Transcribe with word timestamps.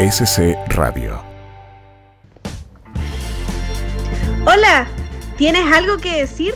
UCSC 0.00 0.56
Radio. 0.68 1.22
Hola, 4.46 4.86
¿tienes 5.36 5.70
algo 5.70 5.98
que 5.98 6.22
decir? 6.22 6.54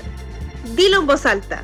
Dilo 0.75 1.01
en 1.01 1.07
voz 1.07 1.27
alta. 1.27 1.63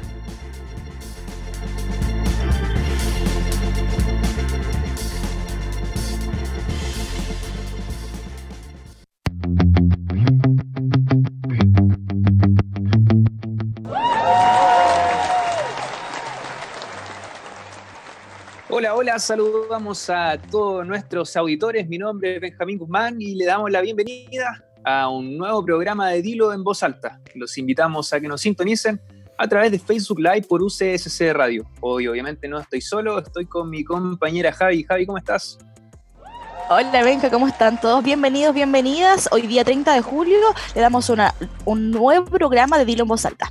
Hola, 19.03 19.19
saludamos 19.19 20.11
a 20.11 20.37
todos 20.51 20.87
nuestros 20.87 21.35
auditores. 21.35 21.89
Mi 21.89 21.97
nombre 21.97 22.35
es 22.35 22.41
Benjamín 22.43 22.77
Guzmán 22.77 23.17
y 23.19 23.35
le 23.35 23.47
damos 23.47 23.71
la 23.71 23.81
bienvenida 23.81 24.63
a 24.85 25.09
un 25.09 25.39
nuevo 25.39 25.65
programa 25.65 26.11
de 26.11 26.21
Dilo 26.21 26.53
en 26.53 26.63
voz 26.63 26.83
alta. 26.83 27.19
Los 27.35 27.57
invitamos 27.57 28.13
a 28.13 28.21
que 28.21 28.29
nos 28.29 28.43
sintonicen 28.43 29.01
a 29.39 29.49
través 29.49 29.73
de 29.73 29.79
Facebook 29.79 30.19
Live 30.19 30.43
por 30.43 30.63
UCSC 30.63 31.33
Radio. 31.33 31.65
Hoy 31.81 32.09
obviamente 32.09 32.47
no 32.47 32.61
estoy 32.61 32.83
solo, 32.83 33.19
estoy 33.21 33.47
con 33.47 33.71
mi 33.71 33.85
compañera 33.85 34.53
Javi. 34.53 34.85
Javi, 34.85 35.07
¿cómo 35.07 35.17
estás? 35.17 35.57
Hola 36.69 37.03
Benja, 37.03 37.31
¿cómo 37.31 37.49
están 37.49 37.81
todos? 37.81 38.05
Bienvenidos, 38.05 38.55
bienvenidas. 38.55 39.31
Hoy 39.33 39.47
día 39.47 39.65
30 39.65 39.95
de 39.95 40.03
julio 40.03 40.37
le 40.75 40.81
damos 40.83 41.09
una, 41.09 41.35
un 41.65 41.91
nuevo 41.91 42.27
programa 42.27 42.77
de 42.77 42.85
Dilo 42.85 43.05
en 43.05 43.09
voz 43.09 43.25
alta. 43.25 43.51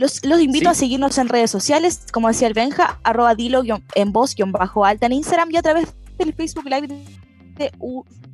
Los, 0.00 0.24
los 0.24 0.40
invito 0.40 0.70
a 0.70 0.74
seguirnos 0.74 1.18
en 1.18 1.28
redes 1.28 1.50
sociales, 1.50 2.06
como 2.10 2.28
decía 2.28 2.48
el 2.48 2.54
Benja, 2.54 2.98
arroba 3.04 3.34
dilo 3.34 3.62
en 3.94 4.12
voz 4.12 4.34
bajo 4.46 4.86
alta 4.86 5.04
en 5.04 5.12
Instagram 5.12 5.50
y 5.50 5.58
a 5.58 5.62
través 5.62 5.94
del 6.16 6.32
Facebook 6.32 6.64
Live 6.64 6.88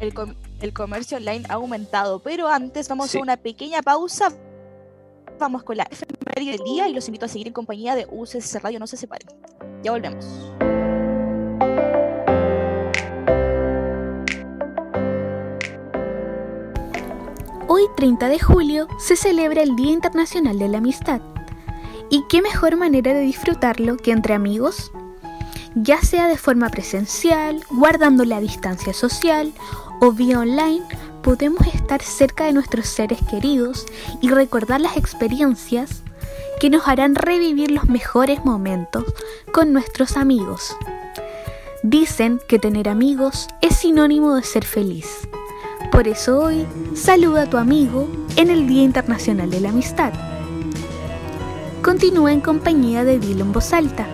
El, 0.00 0.72
comercio 0.72 1.16
online 1.16 1.44
ha 1.48 1.54
aumentado, 1.54 2.20
pero 2.20 2.48
antes 2.48 2.88
vamos 2.88 3.14
a 3.14 3.20
una 3.20 3.36
pequeña 3.36 3.82
pausa. 3.82 4.28
Vamos 5.38 5.62
con 5.62 5.76
la 5.76 5.84
efeméride 5.84 6.56
del 6.56 6.64
día 6.64 6.88
y 6.88 6.94
los 6.94 7.06
invito 7.06 7.26
a 7.26 7.28
seguir 7.28 7.48
en 7.48 7.52
compañía 7.52 7.94
de 7.94 8.06
UCS 8.10 8.62
Radio. 8.62 8.78
No 8.78 8.86
se 8.86 8.96
separen. 8.96 9.28
Ya 9.82 9.92
volvemos. 9.92 10.24
Hoy 17.76 17.88
30 17.96 18.28
de 18.28 18.38
julio 18.38 18.86
se 19.00 19.16
celebra 19.16 19.60
el 19.60 19.74
Día 19.74 19.90
Internacional 19.90 20.60
de 20.60 20.68
la 20.68 20.78
Amistad. 20.78 21.20
¿Y 22.08 22.22
qué 22.28 22.40
mejor 22.40 22.76
manera 22.76 23.12
de 23.12 23.22
disfrutarlo 23.22 23.96
que 23.96 24.12
entre 24.12 24.32
amigos? 24.32 24.92
Ya 25.74 26.00
sea 26.00 26.28
de 26.28 26.36
forma 26.36 26.68
presencial, 26.68 27.64
guardando 27.70 28.24
la 28.24 28.38
distancia 28.38 28.92
social 28.92 29.52
o 30.00 30.12
vía 30.12 30.38
online, 30.38 30.84
podemos 31.20 31.66
estar 31.66 32.00
cerca 32.00 32.44
de 32.44 32.52
nuestros 32.52 32.86
seres 32.86 33.18
queridos 33.28 33.86
y 34.20 34.28
recordar 34.28 34.80
las 34.80 34.96
experiencias 34.96 36.04
que 36.60 36.70
nos 36.70 36.86
harán 36.86 37.16
revivir 37.16 37.72
los 37.72 37.88
mejores 37.88 38.44
momentos 38.44 39.02
con 39.52 39.72
nuestros 39.72 40.16
amigos. 40.16 40.76
Dicen 41.82 42.40
que 42.46 42.60
tener 42.60 42.88
amigos 42.88 43.48
es 43.60 43.74
sinónimo 43.74 44.36
de 44.36 44.44
ser 44.44 44.64
feliz. 44.64 45.26
Por 45.94 46.08
eso 46.08 46.40
hoy 46.40 46.66
saluda 46.96 47.42
a 47.42 47.46
tu 47.48 47.56
amigo 47.56 48.08
en 48.34 48.50
el 48.50 48.66
Día 48.66 48.82
Internacional 48.82 49.48
de 49.48 49.60
la 49.60 49.68
Amistad. 49.68 50.12
Continúa 51.82 52.32
en 52.32 52.40
compañía 52.40 53.04
de 53.04 53.20
Dilo 53.20 53.44
en 53.44 53.52
voz 53.52 53.72
alta. 53.72 54.08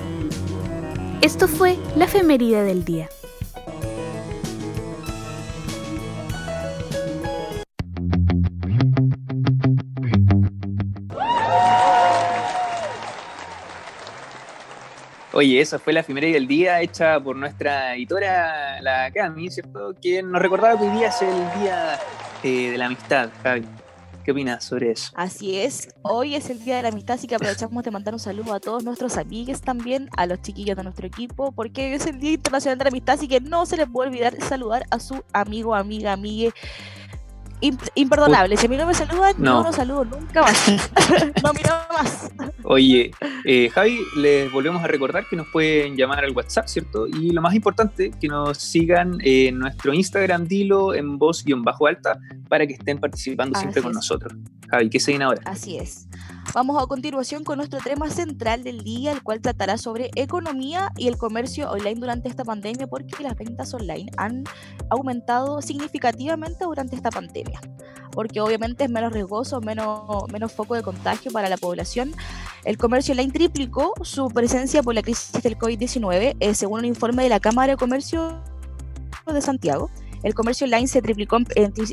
Esto 1.22 1.48
fue 1.48 1.78
la 1.96 2.04
efeméride 2.04 2.64
del 2.64 2.84
día. 2.84 3.08
Oye, 15.40 15.58
esa 15.58 15.78
fue 15.78 15.94
la 15.94 16.00
efeméride 16.00 16.34
del 16.34 16.46
día 16.46 16.82
hecha 16.82 17.18
por 17.18 17.34
nuestra 17.34 17.94
editora, 17.96 18.78
la 18.82 19.10
Cami, 19.10 19.48
¿cierto? 19.48 19.94
Que 19.98 20.22
nos 20.22 20.42
recordaba 20.42 20.78
que 20.78 20.84
hoy 20.84 20.98
día 20.98 21.08
es 21.08 21.22
el 21.22 21.62
día 21.62 21.98
eh, 22.42 22.70
de 22.72 22.76
la 22.76 22.84
amistad, 22.84 23.30
Javi. 23.42 23.64
¿Qué 24.22 24.32
opinas 24.32 24.62
sobre 24.62 24.90
eso? 24.90 25.10
Así 25.14 25.58
es, 25.58 25.88
hoy 26.02 26.34
es 26.34 26.50
el 26.50 26.62
Día 26.62 26.76
de 26.76 26.82
la 26.82 26.88
Amistad, 26.90 27.14
así 27.14 27.26
que 27.26 27.36
aprovechamos 27.36 27.82
de 27.82 27.90
mandar 27.90 28.12
un 28.12 28.20
saludo 28.20 28.52
a 28.52 28.60
todos 28.60 28.84
nuestros 28.84 29.16
amigos 29.16 29.62
también, 29.62 30.10
a 30.14 30.26
los 30.26 30.42
chiquillos 30.42 30.76
de 30.76 30.82
nuestro 30.82 31.06
equipo, 31.06 31.52
porque 31.52 31.94
es 31.94 32.04
el 32.04 32.20
Día 32.20 32.32
Internacional 32.32 32.76
de 32.76 32.84
la 32.84 32.88
Amistad, 32.90 33.14
así 33.14 33.26
que 33.26 33.40
no 33.40 33.64
se 33.64 33.78
les 33.78 33.88
puede 33.88 34.10
olvidar 34.10 34.38
saludar 34.42 34.84
a 34.90 35.00
su 35.00 35.24
amigo, 35.32 35.74
amiga, 35.74 36.12
amigue 36.12 36.52
imperdonable. 37.94 38.56
Si 38.56 38.66
a 38.66 38.68
mí 38.68 38.76
no 38.76 38.86
me 38.86 38.94
saludan, 38.94 39.34
no, 39.38 39.62
no, 39.62 39.72
saludo 39.72 40.04
nunca 40.04 40.42
más. 40.42 40.68
no 41.42 41.52
mira 41.52 41.86
más. 41.90 42.30
Oye, 42.64 43.10
eh, 43.44 43.68
Javi, 43.70 43.98
les 44.16 44.50
volvemos 44.52 44.82
a 44.82 44.86
recordar 44.86 45.26
que 45.28 45.36
nos 45.36 45.46
pueden 45.48 45.96
llamar 45.96 46.24
al 46.24 46.32
WhatsApp, 46.32 46.66
¿cierto? 46.68 47.06
Y 47.06 47.30
lo 47.30 47.42
más 47.42 47.54
importante, 47.54 48.10
que 48.20 48.28
nos 48.28 48.58
sigan 48.58 49.18
en 49.22 49.58
nuestro 49.58 49.92
Instagram, 49.92 50.46
dilo 50.46 50.94
en 50.94 51.18
voz-alta, 51.18 52.18
para 52.48 52.66
que 52.66 52.74
estén 52.74 52.98
participando 52.98 53.58
siempre 53.58 53.82
con 53.82 53.92
nosotros. 53.92 54.32
Javi, 54.68 54.90
¿qué 54.90 55.00
se 55.00 55.12
viene 55.12 55.24
ahora? 55.24 55.40
Así 55.44 55.76
es. 55.78 56.06
Vamos 56.52 56.82
a 56.82 56.86
continuación 56.86 57.44
con 57.44 57.58
nuestro 57.58 57.78
tema 57.78 58.10
central 58.10 58.64
del 58.64 58.82
día, 58.82 59.12
el 59.12 59.22
cual 59.22 59.40
tratará 59.40 59.78
sobre 59.78 60.10
economía 60.16 60.90
y 60.96 61.06
el 61.06 61.16
comercio 61.16 61.70
online 61.70 62.00
durante 62.00 62.28
esta 62.28 62.44
pandemia, 62.44 62.88
porque 62.88 63.22
las 63.22 63.36
ventas 63.36 63.72
online 63.72 64.10
han 64.16 64.44
aumentado 64.88 65.62
significativamente 65.62 66.64
durante 66.64 66.96
esta 66.96 67.10
pandemia, 67.10 67.60
porque 68.10 68.40
obviamente 68.40 68.84
es 68.84 68.90
menos 68.90 69.12
riesgoso, 69.12 69.60
menos, 69.60 70.28
menos 70.32 70.52
foco 70.52 70.74
de 70.74 70.82
contagio 70.82 71.30
para 71.30 71.48
la 71.48 71.56
población. 71.56 72.12
El 72.64 72.78
comercio 72.78 73.12
online 73.12 73.32
triplicó 73.32 73.94
su 74.02 74.28
presencia 74.28 74.82
por 74.82 74.94
la 74.94 75.02
crisis 75.02 75.42
del 75.42 75.56
COVID-19, 75.56 76.36
eh, 76.40 76.54
según 76.54 76.80
un 76.80 76.86
informe 76.86 77.22
de 77.22 77.28
la 77.28 77.38
Cámara 77.38 77.74
de 77.74 77.76
Comercio 77.76 78.42
de 79.32 79.40
Santiago 79.40 79.88
el 80.22 80.34
comercio 80.34 80.66
online 80.66 80.86
se 80.86 81.00
triplicó 81.02 81.38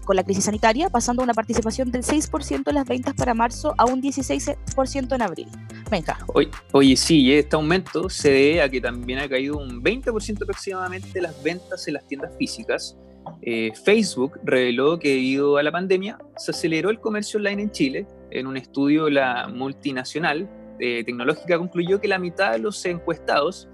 con 0.05 0.15
la 0.15 0.23
crisis 0.23 0.45
sanitaria, 0.45 0.89
pasando 0.89 1.23
una 1.23 1.33
participación 1.33 1.91
del 1.91 2.03
6% 2.03 2.63
en 2.67 2.75
las 2.75 2.87
ventas 2.87 3.13
para 3.15 3.33
marzo 3.33 3.73
a 3.77 3.85
un 3.85 4.01
16% 4.01 5.15
en 5.15 5.21
abril. 5.21 5.47
Venga. 5.89 6.17
Oye, 6.33 6.49
oye, 6.73 6.97
sí, 6.97 7.33
este 7.33 7.55
aumento 7.55 8.09
se 8.09 8.31
debe 8.31 8.61
a 8.61 8.69
que 8.69 8.81
también 8.81 9.19
ha 9.19 9.29
caído 9.29 9.57
un 9.57 9.81
20% 9.81 10.43
aproximadamente 10.43 11.21
las 11.21 11.41
ventas 11.41 11.87
en 11.87 11.93
las 11.93 12.07
tiendas 12.07 12.31
físicas. 12.37 12.97
Eh, 13.41 13.71
Facebook 13.83 14.39
reveló 14.43 14.99
que 14.99 15.09
debido 15.09 15.57
a 15.57 15.63
la 15.63 15.71
pandemia 15.71 16.17
se 16.37 16.51
aceleró 16.51 16.89
el 16.89 16.99
comercio 16.99 17.37
online 17.37 17.63
en 17.63 17.71
Chile. 17.71 18.07
En 18.31 18.47
un 18.47 18.57
estudio, 18.57 19.09
la 19.09 19.47
multinacional 19.47 20.49
eh, 20.79 21.03
tecnológica 21.05 21.57
concluyó 21.57 21.99
que 21.99 22.07
la 22.07 22.19
mitad 22.19 22.51
de 22.51 22.59
los 22.59 22.83
encuestados 22.85 23.67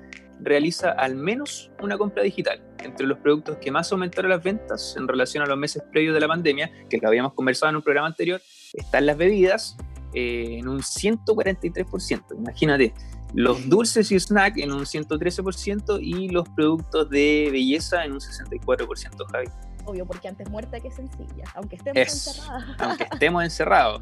realiza 0.44 0.92
al 0.92 1.16
menos 1.16 1.72
una 1.81 1.98
compra 1.98 2.24
digital. 2.24 2.62
Entre 2.84 3.06
los 3.06 3.18
productos 3.19 3.57
que 3.57 3.72
más 3.72 3.92
aumentaron 3.92 4.30
las 4.31 4.44
ventas 4.44 4.95
en 4.98 5.07
relación 5.07 5.44
a 5.44 5.48
los 5.48 5.57
meses 5.57 5.84
previos 5.92 6.13
de 6.13 6.19
la 6.19 6.28
pandemia, 6.28 6.72
que 6.90 6.98
lo 6.98 7.07
habíamos 7.07 7.34
conversado 7.34 7.69
en 7.69 7.78
un 7.78 7.81
programa 7.81 8.07
anterior, 8.07 8.42
están 8.74 9.06
las 9.06 9.18
bebidas 9.18 9.78
eh, 10.13 10.57
en 10.60 10.68
un 10.68 10.80
143%. 10.80 12.38
Imagínate, 12.38 12.94
los 13.34 13.68
dulces 13.68 14.12
y 14.12 14.19
snack 14.19 14.57
en 14.57 14.72
un 14.72 14.81
113% 14.84 16.00
y 16.01 16.30
los 16.30 16.48
productos 16.50 17.10
de 17.10 17.50
belleza 17.51 18.06
en 18.06 18.13
un 18.13 18.19
64%, 18.19 19.25
Javi. 19.31 19.48
Obvio, 19.86 20.06
porque 20.06 20.28
antes 20.28 20.50
muerta 20.50 20.80
que 20.80 20.92
sencilla, 20.92 21.44
aunque 21.56 21.75
estemos 21.75 21.98
encerrados. 22.00 22.75
Aunque 22.80 23.04
estemos 23.12 23.44
encerrados. 23.44 24.01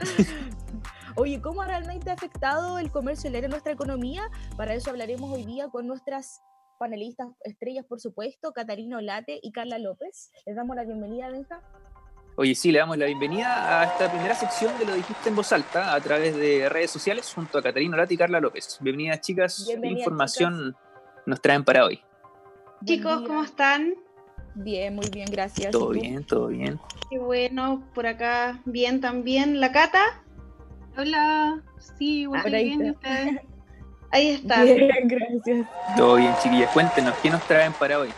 Oye, 1.16 1.40
¿cómo 1.42 1.62
realmente 1.62 2.10
ha 2.10 2.14
afectado 2.14 2.78
el 2.78 2.90
comercio 2.90 3.28
online 3.28 3.46
en 3.46 3.50
nuestra 3.50 3.72
economía? 3.72 4.30
Para 4.56 4.74
eso 4.74 4.90
hablaremos 4.90 5.30
hoy 5.30 5.44
día 5.44 5.68
con 5.68 5.86
nuestras 5.86 6.42
panelistas 6.78 7.28
estrellas, 7.44 7.84
por 7.86 8.00
supuesto, 8.00 8.52
Catarina 8.52 8.96
Olate 8.96 9.38
y 9.42 9.52
Carla 9.52 9.78
López. 9.78 10.32
Les 10.46 10.56
damos 10.56 10.74
la 10.74 10.84
bienvenida, 10.84 11.30
Benja. 11.30 11.60
Oye, 12.36 12.54
sí, 12.54 12.72
le 12.72 12.78
damos 12.78 12.96
la 12.96 13.04
bienvenida 13.06 13.80
a 13.80 13.84
esta 13.84 14.10
primera 14.10 14.34
sección 14.34 14.76
de 14.78 14.86
Lo 14.86 14.94
Dijiste 14.94 15.28
en 15.28 15.36
Voz 15.36 15.52
Alta 15.52 15.94
a 15.94 16.00
través 16.00 16.34
de 16.34 16.68
redes 16.70 16.90
sociales 16.90 17.30
junto 17.34 17.58
a 17.58 17.62
Catarina 17.62 17.96
Lati 17.96 18.14
y 18.14 18.16
Carla 18.16 18.40
López. 18.40 18.78
Bienvenidas, 18.80 19.20
chicas. 19.20 19.68
¿Qué 19.68 19.88
información 19.88 20.74
nos 21.26 21.42
traen 21.42 21.62
para 21.62 21.84
hoy? 21.84 22.00
Chicos, 22.86 23.22
¿cómo 23.26 23.44
están? 23.44 23.94
Bien, 24.54 24.94
muy 24.94 25.08
bien, 25.10 25.28
gracias. 25.30 25.72
Todo 25.72 25.90
bien, 25.90 26.24
todo 26.24 26.48
bien. 26.48 26.80
Qué 27.10 27.18
bueno, 27.18 27.82
por 27.94 28.06
acá 28.06 28.62
bien 28.64 29.02
también. 29.02 29.60
¿La 29.60 29.72
Cata? 29.72 30.22
Hola, 30.96 31.62
sí, 31.98 32.22
igual 32.22 32.42
Ah, 32.44 32.48
bien, 32.48 32.86
¿y 32.86 32.90
ustedes? 32.90 33.40
Ahí 34.10 34.28
está. 34.28 34.62
Bien, 34.62 34.90
gracias. 35.04 35.66
Todo 35.96 36.16
bien, 36.16 36.34
chiquillas. 36.42 36.70
Cuéntenos, 36.72 37.14
¿qué 37.22 37.30
nos 37.30 37.42
traen 37.46 37.72
para 37.72 37.98
hoy? 37.98 38.10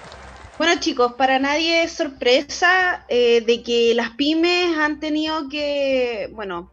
Bueno 0.59 0.81
chicos, 0.81 1.15
para 1.15 1.41
nadie 1.41 1.83
es 1.83 1.93
sorpresa 1.93 3.05
eh, 3.09 3.41
de 3.41 3.63
que 3.63 3.93
las 3.95 4.11
pymes 4.11 4.77
han 4.79 5.01
tenido 5.01 5.49
que, 5.49 6.31
bueno, 6.33 6.71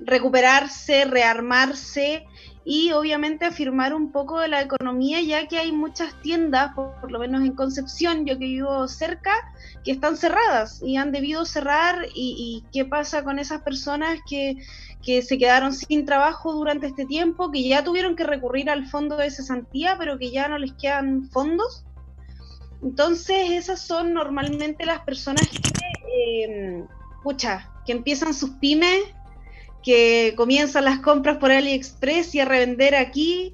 recuperarse, 0.00 1.04
rearmarse 1.04 2.26
y 2.64 2.92
obviamente 2.92 3.44
afirmar 3.44 3.92
un 3.92 4.12
poco 4.12 4.38
de 4.38 4.48
la 4.48 4.62
economía, 4.62 5.20
ya 5.20 5.48
que 5.48 5.58
hay 5.58 5.72
muchas 5.72 6.20
tiendas, 6.22 6.72
por, 6.74 7.10
lo 7.10 7.18
menos 7.18 7.42
en 7.42 7.52
Concepción, 7.52 8.24
yo 8.24 8.38
que 8.38 8.46
vivo 8.46 8.86
cerca, 8.86 9.32
que 9.84 9.90
están 9.90 10.16
cerradas 10.16 10.80
y 10.82 10.96
han 10.96 11.10
debido 11.10 11.44
cerrar. 11.44 12.06
¿Y, 12.14 12.64
y 12.64 12.64
qué 12.72 12.84
pasa 12.84 13.24
con 13.24 13.38
esas 13.38 13.62
personas 13.62 14.20
que, 14.28 14.56
que 15.02 15.22
se 15.22 15.38
quedaron 15.38 15.72
sin 15.72 16.06
trabajo 16.06 16.52
durante 16.52 16.86
este 16.86 17.04
tiempo, 17.04 17.50
que 17.50 17.66
ya 17.66 17.82
tuvieron 17.82 18.14
que 18.14 18.24
recurrir 18.24 18.70
al 18.70 18.86
fondo 18.86 19.16
de 19.16 19.30
cesantía, 19.30 19.96
pero 19.98 20.18
que 20.18 20.30
ya 20.30 20.48
no 20.48 20.58
les 20.58 20.72
quedan 20.74 21.28
fondos? 21.30 21.84
Entonces, 22.82 23.50
esas 23.50 23.80
son 23.80 24.12
normalmente 24.12 24.86
las 24.86 25.00
personas 25.00 25.48
que, 25.48 25.60
eh, 26.16 26.84
pucha, 27.22 27.70
que 27.84 27.92
empiezan 27.92 28.34
sus 28.34 28.50
pymes, 28.50 29.02
que 29.82 30.34
comienzan 30.36 30.84
las 30.84 31.00
compras 31.00 31.38
por 31.38 31.50
AliExpress 31.50 32.34
y 32.34 32.40
a 32.40 32.44
revender 32.44 32.94
aquí, 32.94 33.52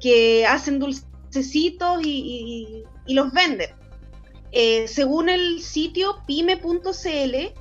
que 0.00 0.46
hacen 0.46 0.78
dulcecitos 0.78 2.00
y, 2.04 2.84
los 3.06 3.32
venden. 3.32 3.70
Eh, 4.52 4.86
según 4.88 5.28
el 5.28 5.60
sitio 5.62 6.16
pyme.cl, 6.26 7.52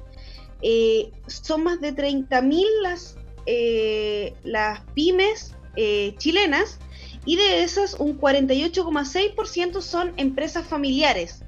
eh, 0.61 1.11
son 1.27 1.63
más 1.63 1.79
de 1.81 1.95
30.000 1.95 2.65
las, 2.81 3.17
eh, 3.45 4.33
las 4.43 4.81
pymes 4.93 5.55
chilenas 6.17 6.77
y 7.25 7.37
de 7.37 7.63
esas 7.63 7.93
un 7.93 8.19
48,6% 8.19 9.81
son 9.81 10.13
empresas 10.17 10.67
familiares. 10.67 11.43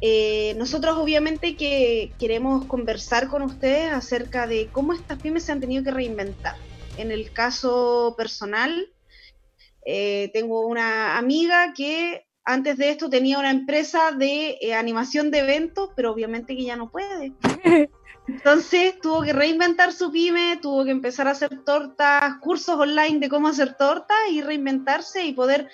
Eh, 0.00 0.54
nosotros 0.56 0.96
obviamente 0.96 1.56
que 1.56 2.12
queremos 2.18 2.66
conversar 2.66 3.28
con 3.28 3.42
ustedes 3.42 3.92
acerca 3.92 4.46
de 4.46 4.68
cómo 4.70 4.92
estas 4.92 5.20
pymes 5.20 5.44
se 5.44 5.52
han 5.52 5.60
tenido 5.60 5.82
que 5.82 5.90
reinventar. 5.90 6.56
En 6.96 7.10
el 7.10 7.32
caso 7.32 8.14
personal, 8.16 8.92
eh, 9.84 10.30
tengo 10.32 10.66
una 10.66 11.18
amiga 11.18 11.72
que 11.72 12.26
antes 12.44 12.76
de 12.78 12.90
esto 12.90 13.10
tenía 13.10 13.38
una 13.38 13.50
empresa 13.50 14.12
de 14.12 14.58
eh, 14.60 14.74
animación 14.74 15.30
de 15.30 15.40
eventos, 15.40 15.90
pero 15.96 16.12
obviamente 16.12 16.56
que 16.56 16.64
ya 16.64 16.76
no 16.76 16.90
puede. 16.90 17.32
Entonces 18.28 18.98
tuvo 19.00 19.22
que 19.22 19.32
reinventar 19.32 19.92
su 19.92 20.12
pyme, 20.12 20.58
tuvo 20.60 20.84
que 20.84 20.90
empezar 20.90 21.28
a 21.28 21.32
hacer 21.32 21.64
tortas, 21.64 22.36
cursos 22.40 22.78
online 22.78 23.20
de 23.20 23.28
cómo 23.28 23.48
hacer 23.48 23.74
tortas 23.74 24.18
y 24.30 24.42
reinventarse 24.42 25.24
y 25.24 25.32
poder 25.32 25.68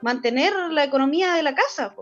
mantener 0.00 0.52
la 0.70 0.84
economía 0.84 1.34
de 1.34 1.42
la 1.42 1.54
casa. 1.54 1.94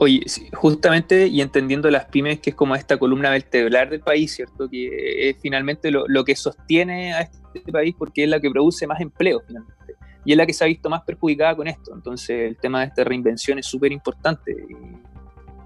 Oye, 0.00 0.24
justamente 0.52 1.26
y 1.26 1.40
entendiendo 1.40 1.90
las 1.90 2.04
pymes, 2.04 2.38
que 2.38 2.50
es 2.50 2.56
como 2.56 2.76
esta 2.76 2.96
columna 2.96 3.30
vertebral 3.30 3.90
del 3.90 4.00
país, 4.00 4.32
¿cierto? 4.32 4.68
Que 4.68 5.28
es 5.28 5.36
finalmente 5.40 5.90
lo, 5.90 6.24
que 6.24 6.36
sostiene 6.36 7.14
a 7.14 7.22
este 7.22 7.72
país 7.72 7.96
porque 7.98 8.22
es 8.22 8.30
la 8.30 8.40
que 8.40 8.48
produce 8.48 8.86
más 8.86 9.00
empleo, 9.00 9.42
finalmente. 9.44 9.94
Y 10.24 10.32
es 10.32 10.38
la 10.38 10.46
que 10.46 10.52
se 10.52 10.62
ha 10.62 10.68
visto 10.68 10.88
más 10.88 11.02
perjudicada 11.02 11.56
con 11.56 11.66
esto. 11.66 11.92
Entonces, 11.92 12.48
el 12.48 12.56
tema 12.56 12.80
de 12.80 12.86
esta 12.86 13.02
reinvención 13.02 13.58
es 13.58 13.66
súper 13.66 13.90
importante. 13.90 14.54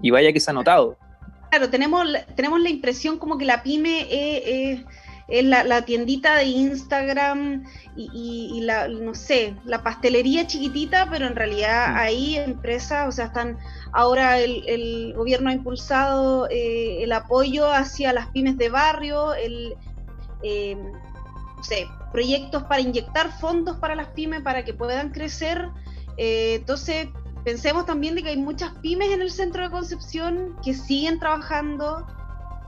Y, 0.01 0.09
vaya 0.09 0.33
que 0.33 0.39
se 0.39 0.49
ha 0.49 0.53
notado. 0.53 0.97
Claro, 1.51 1.69
tenemos, 1.69 2.07
tenemos 2.35 2.59
la 2.59 2.69
impresión 2.69 3.19
como 3.19 3.37
que 3.37 3.45
la 3.45 3.61
pyme 3.61 4.07
es- 4.09 4.83
es 5.27 5.45
la, 5.45 5.63
la 5.63 5.83
tiendita 5.83 6.35
de 6.35 6.45
Instagram 6.45 7.63
y, 7.95 8.09
y- 8.13 8.57
y 8.57 8.61
la, 8.61 8.87
no 8.87 9.13
sé, 9.15 9.55
la 9.65 9.81
pastelería 9.83 10.45
chiquitita, 10.47 11.07
pero 11.09 11.25
en 11.27 11.35
realidad 11.35 11.91
Mm. 11.93 11.97
hay 11.97 12.35
empresas, 12.37 13.07
o 13.07 13.11
sea, 13.11 13.25
están, 13.25 13.57
ahora 13.93 14.39
el, 14.39 14.63
el 14.67 15.13
gobierno 15.15 15.49
ha 15.49 15.53
impulsado 15.53 16.47
eh, 16.49 17.03
el 17.03 17.11
apoyo 17.13 17.71
hacia 17.71 18.11
las 18.13 18.27
pymes 18.29 18.57
de 18.57 18.69
barrio, 18.69 19.33
el, 19.33 19.75
eh, 20.43 20.75
no 20.75 21.63
sé, 21.63 21.87
proyectos 22.11 22.63
para 22.63 22.81
inyectar 22.81 23.31
fondos 23.39 23.77
para 23.77 23.95
las 23.95 24.07
pymes 24.09 24.41
para 24.41 24.63
que 24.65 24.73
puedan 24.73 25.09
crecer. 25.11 25.69
Eh, 26.17 26.55
entonces, 26.59 27.07
pensemos 27.43 27.85
también 27.85 28.15
de 28.15 28.23
que 28.23 28.29
hay 28.29 28.37
muchas 28.37 28.71
pymes 28.81 29.09
en 29.11 29.21
el 29.21 29.31
centro 29.31 29.63
de 29.63 29.69
Concepción 29.71 30.55
que 30.63 30.73
siguen 30.73 31.17
trabajando 31.19 32.05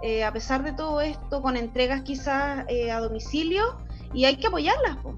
eh, 0.06 0.24
a 0.24 0.32
pesar 0.32 0.62
de 0.64 0.72
todo 0.72 1.02
esto, 1.02 1.42
con 1.42 1.58
entregas 1.58 2.02
quizás 2.02 2.64
eh, 2.68 2.92
a 2.92 3.00
domicilio, 3.00 3.64
y 4.14 4.26
hay 4.26 4.36
que 4.38 4.48
apoyarlas. 4.48 4.98
po. 4.98 5.16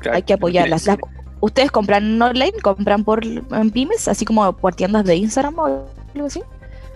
Claro, 0.00 0.16
Hay 0.16 0.22
que 0.22 0.34
apoyarlas. 0.34 0.86
Las- 0.86 0.98
¿Ustedes 1.40 1.70
compran 1.70 2.20
online? 2.20 2.52
¿Compran 2.62 3.02
por 3.02 3.24
en 3.24 3.70
pymes? 3.70 4.08
Así 4.08 4.26
como 4.26 4.52
por 4.54 4.74
tiendas 4.74 5.04
de 5.06 5.16
Instagram 5.16 5.58
o 5.58 5.64
algo 6.14 6.26
así. 6.26 6.42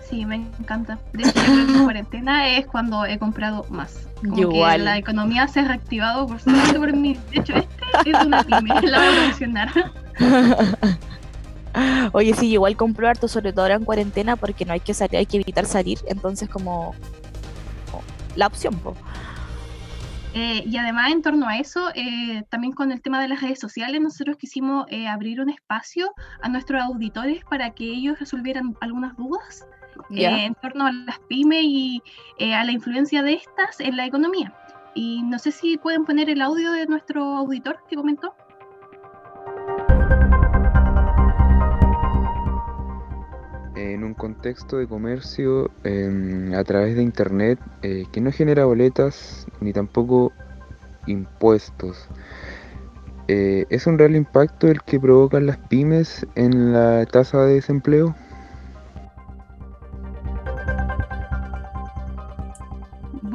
Sí, 0.07 0.23
me 0.23 0.35
encanta. 0.35 0.99
De 1.13 1.23
hecho, 1.27 1.39
en 1.51 1.83
cuarentena 1.83 2.47
es 2.55 2.67
cuando 2.67 3.05
he 3.05 3.17
comprado 3.17 3.65
más. 3.69 4.07
Como 4.21 4.37
Igual. 4.39 4.77
que 4.81 4.85
la 4.85 4.97
economía 4.99 5.47
se 5.47 5.61
ha 5.61 5.65
reactivado 5.67 6.27
por 6.27 6.39
solamente 6.39 6.77
por 6.79 6.93
mí. 6.95 7.17
De 7.31 7.39
hecho, 7.39 7.53
este 7.55 8.11
es 8.11 8.23
una 8.23 8.43
pyme, 8.43 8.69
la 8.83 8.99
voy 8.99 9.07
a 9.07 9.21
mencionar. 9.21 9.69
Oye, 12.13 12.33
sí, 12.33 12.51
igual 12.51 12.75
compro 12.77 13.07
harto, 13.07 13.27
sobre 13.27 13.51
todo 13.51 13.63
ahora 13.63 13.75
en 13.75 13.85
cuarentena, 13.85 14.35
porque 14.35 14.65
no 14.65 14.73
hay 14.73 14.79
que 14.79 14.93
salir, 14.93 15.17
hay 15.17 15.25
que 15.25 15.37
evitar 15.37 15.65
salir, 15.65 15.99
entonces 16.07 16.47
como, 16.49 16.93
como 17.91 18.03
la 18.35 18.47
opción, 18.47 18.75
po. 18.79 18.95
Eh, 20.33 20.63
y 20.65 20.75
además, 20.77 21.11
en 21.13 21.21
torno 21.21 21.47
a 21.47 21.57
eso, 21.57 21.89
eh, 21.95 22.43
también 22.49 22.73
con 22.73 22.91
el 22.91 23.01
tema 23.01 23.21
de 23.21 23.29
las 23.29 23.41
redes 23.41 23.57
sociales, 23.59 24.01
nosotros 24.01 24.35
quisimos 24.37 24.85
eh, 24.89 25.07
abrir 25.07 25.39
un 25.39 25.49
espacio 25.49 26.11
a 26.41 26.49
nuestros 26.49 26.81
auditores 26.81 27.43
para 27.49 27.69
que 27.69 27.85
ellos 27.85 28.19
resolvieran 28.19 28.75
algunas 28.81 29.15
dudas 29.15 29.65
Ya. 30.09 30.31
eh, 30.31 30.45
en 30.47 30.55
torno 30.55 30.87
a 30.87 30.91
las 30.91 31.19
pymes 31.29 31.63
y 31.63 32.01
eh, 32.37 32.53
a 32.53 32.65
la 32.65 32.73
influencia 32.73 33.23
de 33.23 33.35
estas 33.35 33.79
en 33.79 33.95
la 33.95 34.05
economía. 34.05 34.53
Y 34.93 35.23
no 35.23 35.39
sé 35.39 35.51
si 35.51 35.77
pueden 35.77 36.03
poner 36.03 36.29
el 36.29 36.41
audio 36.41 36.73
de 36.73 36.85
nuestro 36.85 37.23
auditor 37.37 37.79
que 37.89 37.95
comentó. 37.95 38.33
En 43.93 44.03
un 44.03 44.13
contexto 44.13 44.77
de 44.77 44.87
comercio 44.87 45.71
em, 45.83 46.53
a 46.53 46.63
través 46.63 46.95
de 46.95 47.03
internet 47.03 47.59
eh, 47.81 48.05
que 48.11 48.21
no 48.21 48.31
genera 48.31 48.65
boletas 48.65 49.45
ni 49.61 49.73
tampoco 49.73 50.33
impuestos. 51.07 52.07
Eh, 53.27 53.65
¿Es 53.69 53.87
un 53.87 53.97
real 53.97 54.15
impacto 54.15 54.67
el 54.67 54.81
que 54.83 54.99
provocan 54.99 55.45
las 55.45 55.57
pymes 55.57 56.25
en 56.35 56.73
la 56.73 57.05
tasa 57.05 57.43
de 57.45 57.55
desempleo? 57.55 58.15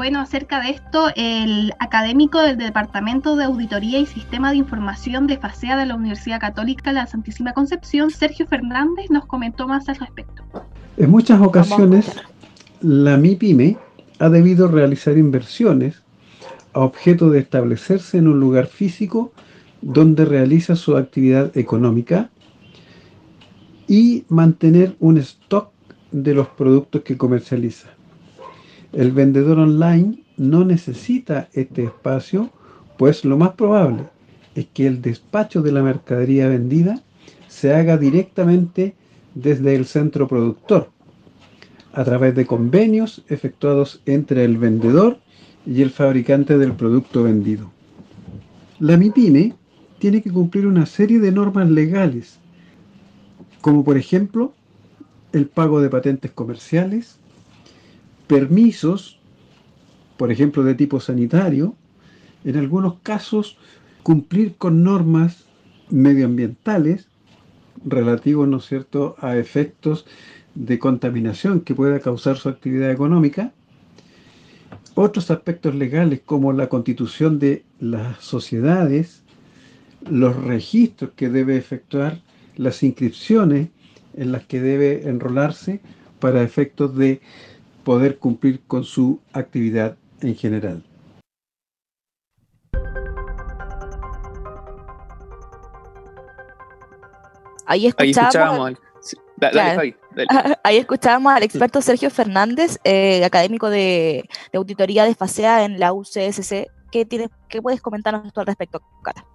Bueno, 0.01 0.21
acerca 0.21 0.63
de 0.63 0.71
esto, 0.71 1.09
el 1.15 1.75
académico 1.79 2.41
del 2.41 2.57
Departamento 2.57 3.37
de 3.37 3.45
Auditoría 3.45 3.99
y 3.99 4.07
Sistema 4.07 4.51
de 4.51 4.57
Información 4.57 5.27
de 5.27 5.37
FASEA 5.37 5.77
de 5.77 5.85
la 5.85 5.95
Universidad 5.95 6.41
Católica 6.41 6.89
de 6.89 6.95
la 6.95 7.07
Santísima 7.07 7.53
Concepción, 7.53 8.11
Sergio 8.11 8.47
Fernández, 8.47 9.11
nos 9.11 9.27
comentó 9.27 9.69
más 9.69 9.91
al 9.91 9.97
respecto. 9.97 10.43
En 10.97 11.11
muchas 11.11 11.43
ocasiones, 11.43 12.11
la 12.81 13.19
MIPYME 13.19 13.77
ha 14.21 14.31
debido 14.31 14.69
realizar 14.69 15.19
inversiones 15.19 16.03
a 16.73 16.81
objeto 16.81 17.29
de 17.29 17.41
establecerse 17.41 18.17
en 18.17 18.29
un 18.29 18.41
lugar 18.41 18.69
físico 18.69 19.35
donde 19.83 20.25
realiza 20.25 20.77
su 20.77 20.97
actividad 20.97 21.55
económica 21.59 22.31
y 23.87 24.25
mantener 24.31 24.97
un 24.99 25.19
stock 25.19 25.73
de 26.11 26.33
los 26.33 26.49
productos 26.49 27.03
que 27.03 27.19
comercializa. 27.19 28.00
El 28.93 29.13
vendedor 29.13 29.59
online 29.59 30.25
no 30.37 30.65
necesita 30.65 31.49
este 31.53 31.85
espacio, 31.85 32.51
pues 32.99 33.25
lo 33.25 33.37
más 33.37 33.51
probable 33.51 34.05
es 34.55 34.67
que 34.67 34.87
el 34.87 35.01
despacho 35.01 35.63
de 35.63 35.71
la 35.71 35.83
mercadería 35.83 36.49
vendida 36.49 37.01
se 37.47 37.73
haga 37.73 37.97
directamente 37.97 38.95
desde 39.35 39.77
el 39.77 39.87
centro 39.87 40.27
productor, 40.27 40.91
a 41.93 42.05
través 42.05 42.35
de 42.35 42.47
convenios 42.47 43.23
efectuados 43.29 44.03
entre 44.07 44.45
el 44.45 44.59
vendedor 44.59 45.19
y 45.65 45.83
el 45.83 45.91
fabricante 45.91 46.59
del 46.59 46.73
producto 46.73 47.23
vendido. 47.23 47.71
La 48.81 48.97
MIPYME 48.97 49.55
tiene 49.99 50.23
que 50.23 50.33
cumplir 50.33 50.67
una 50.67 50.87
serie 50.87 51.21
de 51.21 51.31
normas 51.31 51.71
legales, 51.71 52.39
como 53.61 53.85
por 53.85 53.97
ejemplo 53.97 54.53
el 55.33 55.47
pago 55.47 55.81
de 55.81 55.91
patentes 55.91 56.33
comerciales 56.33 57.20
permisos, 58.31 59.19
por 60.17 60.31
ejemplo, 60.31 60.63
de 60.63 60.77
tipo 60.77 61.01
sanitario, 61.01 61.75
en 62.45 62.57
algunos 62.59 63.01
casos 63.03 63.59
cumplir 64.05 64.55
con 64.55 64.85
normas 64.85 65.47
medioambientales 65.89 67.09
relativos, 67.85 68.47
¿no 68.47 68.59
es 68.59 68.67
cierto?, 68.67 69.17
a 69.19 69.37
efectos 69.37 70.07
de 70.55 70.79
contaminación 70.79 71.63
que 71.63 71.75
pueda 71.75 71.99
causar 71.99 72.37
su 72.37 72.49
actividad 72.49 72.93
económica. 72.93 73.53
Otros 74.95 75.33
aspectos 75.33 75.75
legales 75.75 76.21
como 76.25 76.53
la 76.53 76.69
constitución 76.69 77.41
de 77.41 77.65
las 77.81 78.19
sociedades, 78.19 79.25
los 80.09 80.37
registros 80.37 81.11
que 81.17 81.31
debe 81.31 81.57
efectuar, 81.57 82.23
las 82.55 82.85
inscripciones 82.85 83.71
en 84.15 84.31
las 84.31 84.45
que 84.45 84.61
debe 84.61 85.09
enrolarse 85.09 85.81
para 86.21 86.45
efectos 86.45 86.97
de 86.97 87.21
poder 87.91 88.21
cumplir 88.21 88.61
con 88.69 88.85
su 88.85 89.21
actividad 89.33 89.97
en 90.21 90.37
general. 90.37 90.85
Ahí 97.67 97.89
escuchábamos, 97.89 98.79
ahí, 100.63 100.77
escuchábamos 100.77 101.33
al 101.33 101.43
experto 101.43 101.83
Sergio 101.83 102.11
Fernández, 102.11 102.79
eh, 102.85 103.25
académico 103.25 103.69
de, 103.69 104.23
auditoría 104.55 105.03
de 105.03 105.17
FASEA 105.17 105.65
en 105.65 105.81
la 105.81 105.93
UCSC. 105.93 106.69
¿Qué, 106.93 107.05
tienes, 107.05 107.31
¿Qué 107.49 107.61
puedes 107.61 107.81
comentarnos 107.83 108.31
al 108.37 108.47
respecto, 108.47 108.81
Cata? 109.03 109.27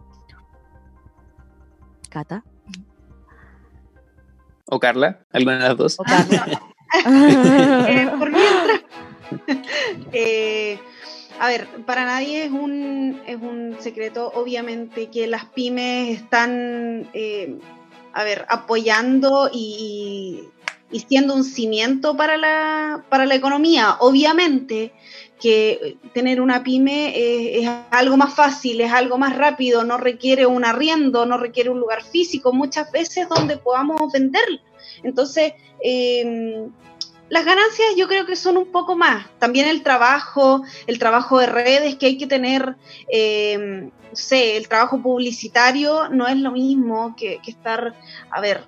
Cata. 2.10 2.46
¿O 4.68 4.80
Carla? 4.80 5.26
¿Alguna 5.34 5.58
de 5.58 5.68
las 5.68 5.78
dos? 5.78 5.98
Eh, 7.88 8.10
por 8.18 8.32
mientras, 8.32 8.82
eh, 10.13 10.80
a 11.39 11.48
ver, 11.48 11.68
para 11.86 12.06
nadie 12.06 12.46
es 12.46 12.51
un, 12.51 13.22
es 13.25 13.38
un 13.38 13.75
secreto, 13.80 14.32
obviamente, 14.36 15.10
que 15.10 15.27
las 15.27 15.46
pymes 15.46 16.22
están, 16.22 17.10
eh, 17.13 17.58
a 18.13 18.24
ver, 18.24 18.46
apoyando 18.50 19.50
y, 19.51 20.50
siendo 21.10 21.36
un 21.36 21.44
cimiento 21.44 22.15
para 22.15 22.38
la, 22.38 23.04
para 23.10 23.25
la 23.25 23.36
economía. 23.36 23.98
Obviamente 24.00 24.94
que 25.39 25.98
tener 26.13 26.39
una 26.42 26.63
pyme 26.63 27.13
es, 27.60 27.70
algo 27.92 28.18
más 28.18 28.34
fácil, 28.34 28.82
es 28.82 28.92
algo 28.92 29.18
más 29.18 29.36
rápido, 29.36 29.84
no 29.84 29.98
requiere 29.98 30.46
un 30.46 30.65
arriendo, 30.65 31.25
no 31.25 31.38
requiere 31.38 31.70
un 31.70 31.80
lugar 31.80 32.04
físico, 32.04 32.54
muchas 32.54 32.92
veces 32.92 33.27
donde 33.30 33.58
podamos 33.58 34.12
vender. 34.12 34.62
Entonces, 35.04 35.54
eh, 35.84 36.68
las 37.30 37.44
ganancias 37.44 37.96
yo 37.98 38.08
creo 38.08 38.25
que 38.25 38.36
son 38.36 38.58
un 38.58 38.72
poco 38.72 38.96
más. 38.96 39.25
También 39.39 39.68
el 39.68 39.82
trabajo, 39.82 40.63
el 40.88 41.00
trabajo 41.00 41.39
de 41.39 41.48
redes 41.48 41.96
que 41.96 42.06
hay 42.06 42.18
que 42.18 42.27
tener, 42.27 42.75
eh, 43.08 43.58
no 43.58 44.15
sé, 44.15 44.58
el 44.58 44.68
trabajo 44.68 45.01
publicitario 45.01 46.10
no 46.10 46.27
es 46.27 46.38
lo 46.38 46.51
mismo 46.51 47.15
que, 47.18 47.39
estar, 47.48 47.96
a 48.30 48.42
ver, 48.42 48.63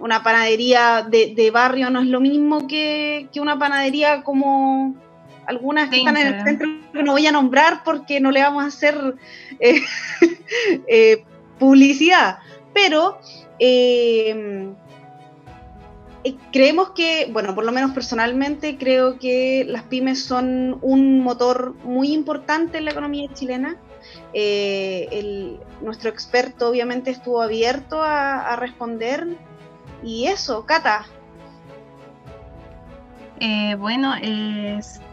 una 0.00 0.22
panadería 0.24 1.06
de, 1.08 1.50
barrio 1.52 1.90
no 1.90 2.00
es 2.00 2.08
lo 2.08 2.20
mismo 2.20 2.66
que, 2.66 3.28
una 3.40 3.58
panadería 3.58 4.24
como 4.24 4.96
algunas 5.46 5.90
que 5.90 5.98
están 5.98 6.16
en 6.16 6.26
el 6.28 6.44
centro 6.44 6.68
que 6.92 7.02
no 7.02 7.12
voy 7.12 7.26
a 7.26 7.32
nombrar 7.32 7.82
porque 7.84 8.20
no 8.20 8.30
le 8.30 8.42
vamos 8.42 8.64
a 8.64 8.66
hacer 8.68 9.16
eh, 9.60 9.80
eh, 10.86 11.24
publicidad. 11.58 12.38
Pero 12.72 13.18
eh, 13.58 14.72
creemos 16.52 16.90
que, 16.90 17.28
bueno, 17.32 17.54
por 17.54 17.64
lo 17.64 17.72
menos 17.72 17.92
personalmente 17.92 18.78
creo 18.78 19.18
que 19.18 19.64
las 19.66 19.82
pymes 19.84 20.24
son 20.24 20.78
un 20.82 21.20
motor 21.20 21.74
muy 21.84 22.12
importante 22.12 22.78
en 22.78 22.84
la 22.84 22.92
economía 22.92 23.28
chilena. 23.32 23.76
Eh, 24.34 25.58
nuestro 25.80 26.10
experto 26.10 26.68
obviamente 26.68 27.10
estuvo 27.10 27.42
abierto 27.42 28.02
a, 28.02 28.56
responder 28.56 29.36
y 30.02 30.26
eso, 30.26 30.64
Cata. 30.66 31.06
Bueno, 33.78 34.14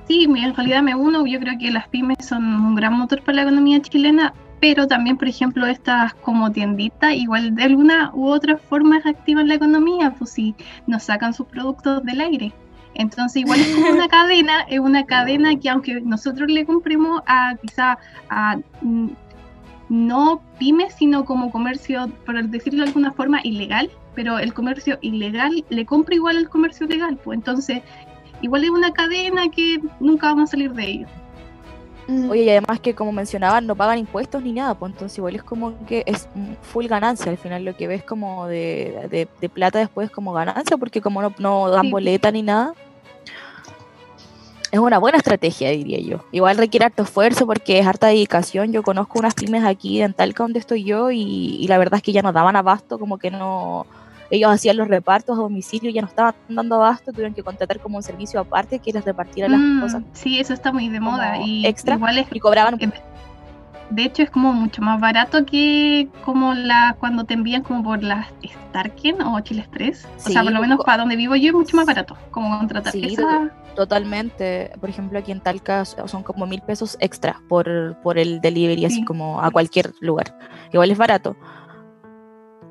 sí, 0.10 0.24
en 0.24 0.56
realidad 0.56 0.82
me 0.82 0.96
uno, 0.96 1.26
yo 1.28 1.40
creo 1.40 1.58
que 1.60 1.70
las 1.70 1.88
pymes 1.88 2.18
son 2.22 2.44
un 2.44 2.76
gran 2.76 2.94
motor 2.94 3.22
para 3.22 3.36
la 3.36 3.42
economía 3.44 3.80
chilena, 3.80 4.34
pero 4.60 4.88
también, 4.88 5.18
por 5.18 5.28
ejemplo, 5.28 5.68
estas 5.68 6.16
como 6.16 6.52
tienditas, 6.52 7.14
igual 7.14 7.56
de 7.56 7.64
alguna 7.64 8.12
u 8.14 8.28
otra 8.28 8.58
forma 8.58 9.00
activan 9.06 9.48
la 9.48 9.54
economía, 9.54 10.16
pues 10.18 10.32
si 10.32 10.56
nos 10.88 11.04
sacan 11.04 11.34
sus 11.34 11.46
productos 11.46 12.04
del 12.04 12.22
aire. 12.22 12.52
Entonces, 12.96 13.44
igual 13.44 13.60
es 13.60 13.76
como 13.76 13.92
una 13.92 14.08
cadena, 14.18 14.62
es 14.68 14.80
una 14.80 15.06
cadena 15.06 15.56
que 15.60 15.70
aunque 15.70 16.02
nosotros 16.02 16.50
le 16.50 16.66
compremos 16.66 17.22
a 17.28 17.56
quizá 17.62 18.00
a 18.30 18.58
mm, 18.82 19.10
no 19.90 20.42
pymes, 20.58 20.96
sino 20.96 21.24
como 21.24 21.52
comercio, 21.52 22.12
por 22.26 22.44
decirlo 22.46 22.82
de 22.82 22.90
alguna 22.90 23.12
forma, 23.12 23.42
ilegal, 23.44 23.92
pero 24.16 24.40
el 24.40 24.54
comercio 24.54 24.98
ilegal 25.02 25.64
le 25.70 25.86
compra 25.86 26.16
igual 26.16 26.38
al 26.38 26.50
comercio 26.50 26.88
legal, 26.88 27.18
pues 27.24 27.38
entonces 27.38 27.82
igual 28.42 28.64
es 28.64 28.70
una 28.70 28.92
cadena 28.92 29.50
que 29.50 29.80
nunca 30.00 30.28
vamos 30.28 30.50
a 30.50 30.52
salir 30.52 30.74
de 30.74 30.84
ello. 30.84 31.08
Mm. 32.10 32.30
Oye, 32.32 32.44
y 32.44 32.50
además 32.50 32.80
que 32.80 32.96
como 32.96 33.12
mencionaban, 33.12 33.68
no 33.68 33.76
pagan 33.76 34.00
impuestos 34.00 34.42
ni 34.42 34.52
nada, 34.52 34.74
pues 34.74 34.92
entonces 34.94 35.16
igual 35.20 35.36
es 35.36 35.44
como 35.44 35.86
que 35.86 36.02
es 36.08 36.28
full 36.64 36.88
ganancia, 36.88 37.32
al 37.32 37.38
final 37.38 37.64
lo 37.64 37.76
que 37.76 37.88
ves 37.88 38.04
como 38.04 38.48
de, 38.48 39.28
plata 39.54 39.78
después 39.78 40.10
como 40.10 40.34
ganancia, 40.34 40.76
porque 40.78 41.02
como 41.02 41.32
no, 41.38 41.70
dan 41.70 41.92
boleta 41.92 42.32
ni 42.32 42.42
nada. 42.42 42.74
Es 44.72 44.80
una 44.80 44.98
buena 44.98 45.20
estrategia, 45.20 45.70
diría 45.70 46.00
yo. 46.00 46.24
Igual 46.32 46.58
requiere 46.58 46.86
harto 46.86 47.04
esfuerzo 47.04 47.46
porque 47.48 47.80
es 47.80 47.88
harta 47.88 48.08
dedicación. 48.08 48.72
Yo 48.72 48.84
conozco 48.84 49.18
unas 49.18 49.34
pymes 49.34 49.64
aquí 49.64 50.02
en 50.02 50.14
Talca 50.14 50.44
donde 50.44 50.60
estoy 50.60 50.84
yo 50.84 51.10
y, 51.10 51.58
y 51.60 51.68
la 51.68 51.80
verdad 51.80 51.98
es 51.98 52.04
que 52.04 52.12
ya 52.12 52.22
no 52.22 52.34
daban 52.34 52.56
abasto, 52.56 53.00
como 53.00 53.18
que 53.18 53.32
no, 53.32 53.88
ellos 54.30 54.52
hacían 54.52 54.78
los 54.78 54.88
repartos 54.88 55.38
a 55.38 55.42
domicilio, 55.42 55.92
ya 55.92 56.02
no 56.02 56.08
estaban 56.08 56.36
dando 56.48 56.76
abasto, 56.76 57.12
tuvieron 57.12 57.34
que 57.34 57.44
contratar 57.44 57.80
como 57.80 57.98
un 57.98 58.04
servicio 58.04 58.40
aparte 58.40 58.80
que 58.80 58.92
les 58.92 59.04
repartiera 59.04 59.50
las 59.50 59.60
mm, 59.60 59.82
cosas. 59.82 60.04
Sí, 60.14 60.40
eso 60.40 60.54
está 60.54 60.72
muy 60.72 60.90
de 60.90 61.00
moda 61.00 61.38
y 61.38 61.66
extra 61.66 62.00
y 62.32 62.40
cobraban 62.40 62.78
de 63.90 64.04
hecho 64.04 64.22
es 64.22 64.30
como 64.30 64.54
mucho 64.54 64.82
más 64.82 65.02
barato 65.02 65.46
que 65.46 66.08
como 66.24 66.54
la 66.54 66.96
cuando 67.00 67.24
te 67.24 67.34
envían 67.34 67.64
como 67.64 67.84
por 67.84 68.04
las 68.04 68.28
Starken 68.70 69.22
o 69.22 69.40
Chile 69.40 69.62
Express. 69.62 70.08
o 70.26 70.30
sea, 70.30 70.44
por 70.44 70.52
lo 70.52 70.62
menos 70.62 70.80
para 70.86 71.00
donde 71.00 71.16
vivo 71.16 71.36
yo 71.36 71.48
es 71.48 71.54
mucho 71.54 71.76
más 71.76 71.86
barato 71.86 72.16
como 72.32 72.58
contratar 72.58 72.94
sí, 72.94 73.18
Totalmente. 73.76 74.72
Por 74.82 74.90
ejemplo, 74.90 75.18
aquí 75.20 75.32
en 75.32 75.40
Talca 75.40 75.86
son 75.86 76.22
como 76.22 76.46
mil 76.46 76.62
pesos 76.62 76.98
extra 77.00 77.42
por, 77.48 77.96
por 78.04 78.18
el 78.18 78.42
delivery, 78.42 78.84
así 78.84 79.06
como 79.06 79.42
a 79.42 79.52
cualquier 79.52 79.94
lugar. 80.02 80.38
Igual 80.74 80.92
es 80.92 80.98
barato. 80.98 81.38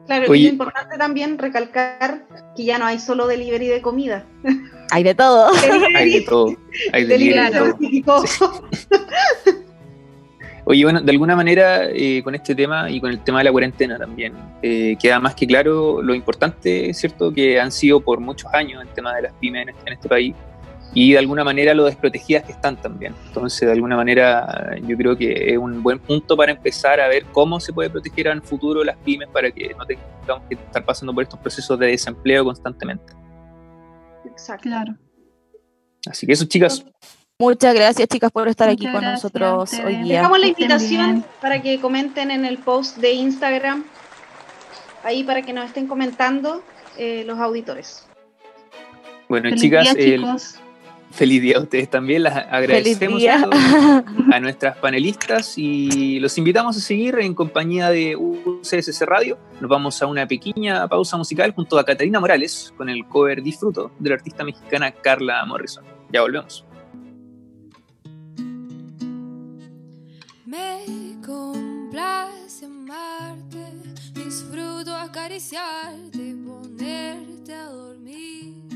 Claro, 0.09 0.35
y 0.35 0.47
es 0.47 0.53
importante 0.53 0.97
también 0.97 1.37
recalcar 1.37 2.25
que 2.57 2.65
ya 2.65 2.79
no 2.79 2.87
hay 2.87 2.99
solo 2.99 3.27
delivery 3.27 3.69
de 3.69 3.83
comida. 3.83 4.25
Hay 4.91 5.03
de 5.03 5.15
todo. 5.15 5.51
hay 5.95 6.11
de 6.11 6.21
todo. 6.23 6.57
Hay 6.95 7.05
delivery 7.05 7.51
de 7.51 8.03
todo. 8.03 8.25
Oye, 10.65 10.83
bueno, 10.83 11.03
de 11.03 11.11
alguna 11.11 11.37
manera 11.37 11.91
eh, 11.91 12.23
con 12.25 12.35
este 12.35 12.55
tema 12.55 12.89
y 12.89 12.99
con 12.99 13.11
el 13.11 13.23
tema 13.23 13.39
de 13.39 13.45
la 13.45 13.53
cuarentena 13.53 13.99
también, 13.99 14.33
eh, 14.63 14.97
queda 14.99 15.21
más 15.21 15.35
que 15.35 15.47
claro 15.47 16.01
lo 16.01 16.15
importante, 16.15 16.95
¿cierto?, 16.95 17.31
que 17.31 17.61
han 17.61 17.71
sido 17.71 18.01
por 18.01 18.21
muchos 18.21 18.51
años 18.55 18.83
el 18.83 18.89
tema 18.95 19.15
de 19.15 19.23
las 19.23 19.35
pymes 19.35 19.65
en 19.65 19.69
este, 19.69 19.93
este 19.93 20.09
país 20.09 20.35
y 21.01 21.13
de 21.13 21.19
alguna 21.19 21.45
manera 21.45 21.75
lo 21.75 21.85
desprotegidas 21.85 22.43
que 22.43 22.51
están 22.51 22.77
también. 22.77 23.15
Entonces, 23.29 23.61
de 23.61 23.73
alguna 23.73 23.95
manera, 23.95 24.77
yo 24.85 24.97
creo 24.97 25.17
que 25.17 25.53
es 25.53 25.57
un 25.57 25.81
buen 25.81 26.01
punto 26.01 26.37
para 26.37 26.51
empezar 26.51 26.99
a 27.01 27.07
ver 27.07 27.25
cómo 27.27 27.61
se 27.61 27.73
puede 27.73 27.89
proteger 27.89 28.27
en 28.27 28.39
el 28.39 28.43
futuro 28.43 28.83
las 28.83 28.97
pymes 28.97 29.29
para 29.29 29.49
que 29.53 29.77
no 29.79 29.87
tengamos 29.87 30.49
que 30.49 30.57
estar 30.57 30.85
pasando 30.85 31.15
por 31.15 31.23
estos 31.23 31.39
procesos 31.39 31.79
de 31.79 31.87
desempleo 31.87 32.45
constantemente. 32.45 33.13
Exacto. 34.25 34.65
Claro. 34.65 34.97
Así 36.11 36.27
que 36.27 36.33
eso, 36.33 36.47
chicas. 36.47 36.85
Muchas 37.39 37.77
gracias, 37.77 38.09
chicas, 38.09 38.33
por 38.33 38.49
estar 38.49 38.69
aquí 38.69 38.91
con 38.91 39.05
nosotros 39.05 39.73
hoy 39.75 39.99
día. 39.99 40.17
Dejamos 40.17 40.41
la 40.41 40.47
invitación 40.49 41.25
para 41.41 41.63
que 41.63 41.81
comenten 41.81 42.33
en 42.33 42.45
el 42.45 42.59
post 42.59 42.97
de 42.97 43.13
Instagram, 43.13 43.85
ahí 45.05 45.23
para 45.23 45.43
que 45.43 45.53
nos 45.53 45.67
estén 45.67 45.87
comentando 45.87 46.61
eh, 46.97 47.23
los 47.25 47.39
auditores. 47.39 48.09
Bueno, 49.29 49.55
chicas, 49.55 49.95
Feliz 51.11 51.43
día 51.43 51.57
a 51.57 51.63
ustedes 51.63 51.89
también. 51.89 52.23
Las 52.23 52.37
agradecemos 52.37 53.23
a, 54.33 54.41
nuestras 54.41 54.77
panelistas 54.77 55.57
y 55.57 56.21
los 56.21 56.37
invitamos 56.39 56.77
a 56.77 56.81
seguir 56.81 57.19
en 57.19 57.35
compañía 57.35 57.91
de 57.91 58.15
UCSC 58.17 59.03
Radio. 59.03 59.39
Nos 59.61 59.69
vamos 59.71 60.01
a 60.03 60.07
una 60.07 60.27
pequeña 60.27 60.87
pausa 60.87 61.17
musical 61.17 61.53
junto 61.55 61.79
a 61.79 61.85
Catalina 61.85 62.21
Morales 62.21 62.73
con 62.77 62.89
el 62.89 63.07
cover 63.07 63.43
Disfruto 63.43 63.91
de 63.99 64.11
la 64.11 64.17
artista 64.17 64.45
mexicana 64.45 64.93
Carla 64.93 65.45
Morrison. 65.47 65.85
Ya 66.13 66.23
volvemos. 66.23 66.65
Me 70.47 70.85
complace 71.25 72.65
amarte, 72.65 73.67
disfruto 74.15 74.95
acariciarte, 74.95 76.35
ponerte 76.45 77.55
a 77.55 77.65
dormir. 77.67 78.68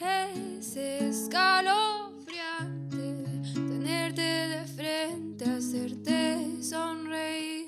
Es 0.00 0.76
escalofriante 0.76 3.42
tenerte 3.52 4.22
de 4.22 4.64
frente, 4.64 5.44
hacerte 5.44 6.62
sonreír. 6.62 7.66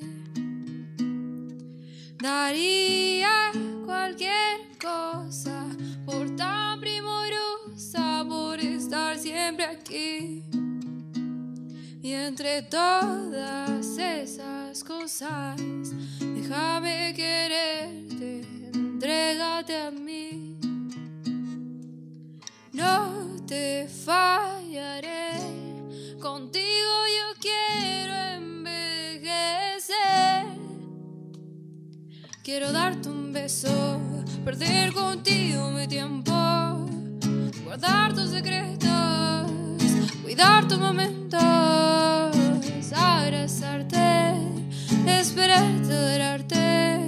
Daría 2.21 3.53
cualquier 3.85 4.61
cosa 4.81 5.67
por 6.07 6.35
tan 6.37 6.81
primorosa, 6.81 8.25
por 8.27 8.59
estar 8.61 9.19
siempre 9.19 9.67
aquí. 9.67 10.45
Y 12.03 12.13
entre 12.13 12.63
todas 12.63 13.99
esas 13.99 14.83
cosas, 14.83 15.61
déjame 16.19 17.13
quererte, 17.15 18.41
entrégate 18.73 19.77
a 19.77 19.91
mí. 19.91 20.53
No 22.83 23.37
te 23.47 23.87
fallaré, 23.87 25.39
contigo 26.21 26.93
yo 27.17 27.27
quiero 27.41 28.15
envejecer. 28.41 29.93
Quiero 32.43 32.73
darte 32.73 33.09
un 33.09 33.33
beso, 33.33 34.01
perder 34.45 34.93
contigo 34.93 35.71
mi 35.71 35.87
tiempo, 35.87 36.33
guardar 37.63 38.15
tus 38.15 38.31
secretos, 38.31 39.47
cuidar 40.25 40.67
tus 40.67 40.79
momentos, 40.79 41.41
abrazarte, 42.97 44.35
esperarte, 45.07 45.93
adorarte, 45.93 46.99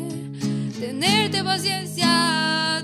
tenerte 0.78 1.42
paciencia, 1.42 2.83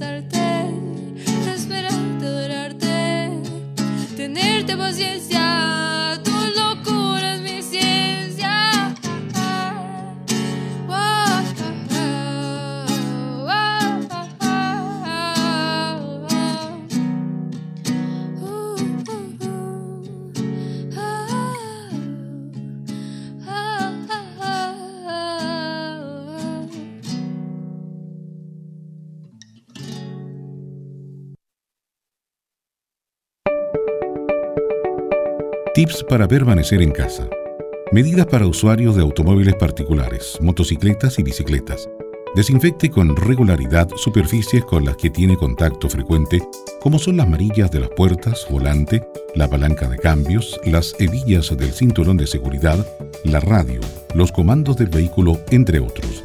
abrazarte, 0.00 0.38
adorarte, 2.20 3.30
tenerte 4.16 4.76
paciencia, 4.76 6.09
Tips 35.90 36.04
para 36.04 36.28
permanecer 36.28 36.82
en 36.82 36.92
casa. 36.92 37.28
Medidas 37.90 38.26
para 38.26 38.46
usuarios 38.46 38.94
de 38.94 39.02
automóviles 39.02 39.54
particulares, 39.54 40.38
motocicletas 40.40 41.18
y 41.18 41.22
bicicletas. 41.22 41.88
Desinfecte 42.36 42.90
con 42.90 43.16
regularidad 43.16 43.88
superficies 43.96 44.64
con 44.64 44.84
las 44.84 44.96
que 44.96 45.10
tiene 45.10 45.36
contacto 45.36 45.88
frecuente, 45.88 46.42
como 46.80 46.98
son 46.98 47.16
las 47.16 47.28
marillas 47.28 47.70
de 47.70 47.80
las 47.80 47.90
puertas, 47.90 48.46
volante, 48.50 49.02
la 49.34 49.48
palanca 49.48 49.88
de 49.88 49.98
cambios, 49.98 50.60
las 50.64 50.94
hebillas 51.00 51.56
del 51.56 51.72
cinturón 51.72 52.16
de 52.16 52.26
seguridad, 52.26 52.86
la 53.24 53.40
radio, 53.40 53.80
los 54.14 54.30
comandos 54.30 54.76
del 54.76 54.90
vehículo, 54.90 55.40
entre 55.50 55.80
otros. 55.80 56.24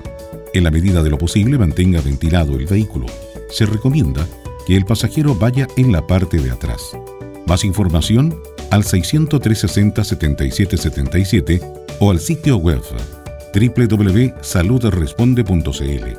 En 0.54 0.63
la 0.63 0.71
medida 0.71 1.01
de 1.01 1.10
lo 1.10 1.17
posible 1.17 1.58
mantenga 1.58 2.01
ventilado 2.01 2.56
el 2.56 2.67
vehículo. 2.67 3.08
Se 3.49 3.65
recomienda 3.65 4.28
que 4.67 4.75
el 4.75 4.86
pasajero 4.86 5.34
vaya 5.34 5.67
en 5.75 5.91
la 5.91 6.06
parte 6.06 6.38
de 6.38 6.51
atrás. 6.51 6.95
Más 7.47 7.63
información 7.63 8.39
al 8.71 8.84
603 8.84 9.58
60 9.58 10.04
77 10.04 10.78
77 10.78 11.62
o 11.99 12.12
al 12.12 12.19
sitio 12.19 12.58
web 12.58 12.82
www.saludresponde.cl. 13.54 16.17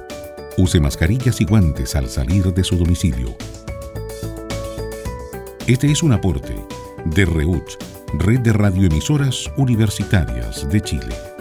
Use 0.56 0.80
mascarillas 0.80 1.40
y 1.40 1.44
guantes 1.44 1.94
al 1.94 2.08
salir 2.08 2.52
de 2.54 2.64
su 2.64 2.76
domicilio. 2.76 3.36
Este 5.66 5.90
es 5.90 6.02
un 6.02 6.12
aporte 6.12 6.54
de 7.04 7.26
REUCH, 7.26 7.76
Red 8.18 8.40
de 8.40 8.52
Radioemisoras 8.52 9.50
Universitarias 9.56 10.68
de 10.70 10.80
Chile. 10.80 11.35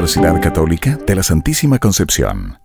Universidad 0.00 0.40
Católica 0.40 0.96
de 0.96 1.14
la 1.14 1.22
Santísima 1.22 1.78
Concepción. 1.78 2.58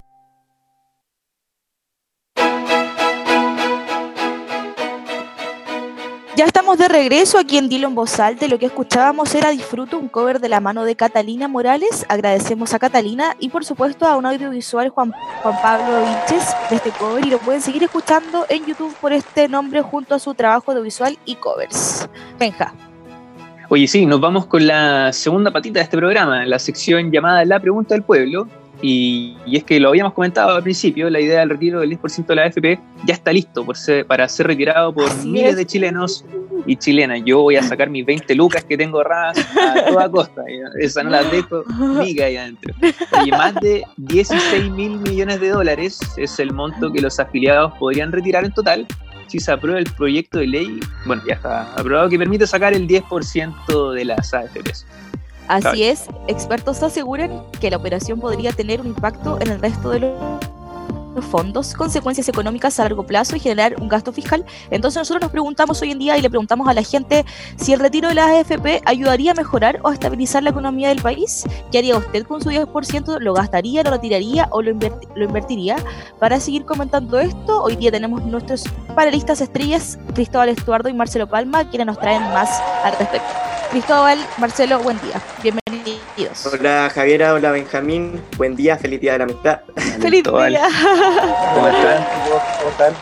Ya 6.37 6.45
estamos 6.45 6.77
de 6.77 6.87
regreso 6.87 7.37
aquí 7.37 7.57
en 7.57 7.67
Dilo 7.67 7.89
en 7.89 7.95
Voz 7.95 8.21
Alta 8.21 8.47
lo 8.47 8.57
que 8.57 8.67
escuchábamos 8.67 9.35
era 9.35 9.49
Disfruto, 9.49 9.99
un 9.99 10.07
cover 10.07 10.39
de 10.39 10.47
la 10.47 10.61
mano 10.61 10.85
de 10.85 10.95
Catalina 10.95 11.49
Morales. 11.49 12.05
Agradecemos 12.07 12.73
a 12.73 12.79
Catalina 12.79 13.35
y 13.37 13.49
por 13.49 13.65
supuesto 13.65 14.05
a 14.05 14.15
un 14.15 14.25
audiovisual 14.25 14.87
Juan, 14.87 15.11
Juan 15.43 15.61
Pablo 15.61 16.05
Vinches 16.05 16.55
de 16.69 16.77
este 16.77 16.91
cover 16.91 17.25
y 17.25 17.31
lo 17.31 17.39
pueden 17.39 17.61
seguir 17.61 17.83
escuchando 17.83 18.45
en 18.47 18.65
YouTube 18.65 18.95
por 19.01 19.11
este 19.11 19.49
nombre 19.49 19.81
junto 19.81 20.15
a 20.15 20.19
su 20.19 20.33
trabajo 20.35 20.71
audiovisual 20.71 21.19
y 21.25 21.35
covers. 21.35 22.07
Benja. 22.39 22.73
Oye, 23.69 23.87
sí, 23.87 24.05
nos 24.05 24.19
vamos 24.21 24.45
con 24.45 24.65
la 24.67 25.11
segunda 25.11 25.51
patita 25.51 25.79
de 25.79 25.83
este 25.85 25.97
programa, 25.97 26.45
la 26.45 26.59
sección 26.59 27.11
llamada 27.11 27.43
La 27.45 27.59
Pregunta 27.59 27.95
del 27.95 28.03
Pueblo. 28.03 28.47
Y, 28.81 29.37
y 29.47 29.55
es 29.55 29.63
que 29.63 29.79
lo 29.79 29.89
habíamos 29.89 30.13
comentado 30.13 30.53
al 30.57 30.61
principio, 30.61 31.09
la 31.09 31.19
idea 31.19 31.39
del 31.39 31.49
retiro 31.49 31.79
del 31.79 31.97
10% 31.97 32.25
de 32.27 32.35
la 32.35 32.43
AFP 32.43 32.79
ya 33.05 33.13
está 33.13 33.31
listo 33.31 33.65
por 33.65 33.77
ser- 33.77 34.05
para 34.05 34.27
ser 34.27 34.47
retirado 34.47 34.93
por 34.93 35.05
Así 35.05 35.29
miles 35.29 35.51
es. 35.51 35.55
de 35.55 35.65
chilenos 35.65 36.25
y 36.67 36.75
chilenas. 36.75 37.21
Yo 37.25 37.41
voy 37.41 37.55
a 37.55 37.63
sacar 37.63 37.89
mis 37.89 38.05
20 38.05 38.35
lucas 38.35 38.65
que 38.65 38.77
tengo 38.77 38.97
ahorradas 38.97 39.39
a 39.57 39.85
toda 39.85 40.11
costa. 40.11 40.43
Esa 40.79 41.03
no 41.03 41.09
las 41.11 41.31
dejo 41.31 41.63
viga 42.03 42.25
ahí 42.25 42.35
adentro. 42.35 42.73
Oye, 43.21 43.31
más 43.31 43.55
de 43.55 43.83
16 43.97 44.69
mil 44.71 44.99
millones 44.99 45.39
de 45.39 45.49
dólares 45.49 45.97
es 46.17 46.37
el 46.39 46.51
monto 46.53 46.91
que 46.91 47.01
los 47.01 47.17
afiliados 47.19 47.73
podrían 47.79 48.11
retirar 48.11 48.43
en 48.43 48.51
total 48.53 48.85
si 49.27 49.39
se 49.39 49.51
aprueba 49.51 49.79
el 49.79 49.85
proyecto 49.85 50.39
de 50.39 50.47
ley, 50.47 50.79
bueno, 51.05 51.21
ya 51.27 51.35
está 51.35 51.73
aprobado, 51.73 52.09
que 52.09 52.17
permite 52.17 52.47
sacar 52.47 52.73
el 52.73 52.87
10% 52.87 53.93
de 53.93 54.05
las 54.05 54.33
AFPs. 54.33 54.85
Así 55.47 55.83
es, 55.83 56.05
expertos 56.27 56.81
aseguran 56.81 57.43
que 57.59 57.69
la 57.69 57.77
operación 57.77 58.19
podría 58.19 58.51
tener 58.51 58.81
un 58.81 58.87
impacto 58.87 59.39
en 59.41 59.51
el 59.51 59.59
resto 59.59 59.91
de 59.91 59.99
los 59.99 60.13
fondos, 61.21 61.73
consecuencias 61.73 62.27
económicas 62.29 62.79
a 62.79 62.83
largo 62.83 63.05
plazo 63.05 63.35
y 63.35 63.39
generar 63.39 63.75
un 63.79 63.89
gasto 63.89 64.11
fiscal. 64.11 64.45
Entonces 64.71 64.99
nosotros 64.99 65.21
nos 65.21 65.31
preguntamos 65.31 65.81
hoy 65.81 65.91
en 65.91 65.99
día 65.99 66.17
y 66.17 66.21
le 66.21 66.29
preguntamos 66.29 66.67
a 66.67 66.73
la 66.73 66.83
gente 66.83 67.25
si 67.57 67.73
el 67.73 67.79
retiro 67.79 68.09
de 68.09 68.15
las 68.15 68.29
AFP 68.29 68.81
ayudaría 68.85 69.31
a 69.31 69.35
mejorar 69.35 69.79
o 69.83 69.89
a 69.89 69.93
estabilizar 69.93 70.43
la 70.43 70.49
economía 70.49 70.89
del 70.89 71.01
país. 71.01 71.43
¿Qué 71.71 71.79
haría 71.79 71.97
usted 71.97 72.25
con 72.25 72.41
su 72.41 72.49
10%? 72.49 73.19
¿Lo 73.19 73.33
gastaría, 73.33 73.83
lo 73.83 73.91
retiraría 73.91 74.47
o 74.51 74.61
lo, 74.61 74.73
lo 75.15 75.25
invertiría? 75.25 75.77
Para 76.19 76.39
seguir 76.39 76.65
comentando 76.65 77.19
esto, 77.19 77.63
hoy 77.63 77.75
día 77.75 77.91
tenemos 77.91 78.23
nuestros 78.25 78.63
panelistas 78.95 79.41
estrellas, 79.41 79.97
Cristóbal 80.13 80.49
Estuardo 80.49 80.89
y 80.89 80.93
Marcelo 80.93 81.27
Palma, 81.27 81.69
quienes 81.69 81.87
nos 81.87 81.99
traen 81.99 82.23
más 82.23 82.49
al 82.83 82.97
respecto. 82.97 83.27
Cristóbal, 83.71 84.17
Marcelo, 84.37 84.79
buen 84.79 84.99
día. 85.01 85.21
Bienvenidos. 85.43 86.45
Hola 86.45 86.89
Javiera, 86.93 87.33
hola 87.33 87.51
Benjamín, 87.51 88.21
buen 88.37 88.55
día, 88.55 88.77
feliz 88.77 89.01
día 89.01 89.13
de 89.13 89.17
la 89.19 89.23
amistad. 89.25 89.59
¡Feliz 89.99 90.23
día! 90.23 90.67
¿Cómo 91.05 91.67
están? 91.67 92.05
¿Cómo 92.59 92.69
están? 92.71 92.93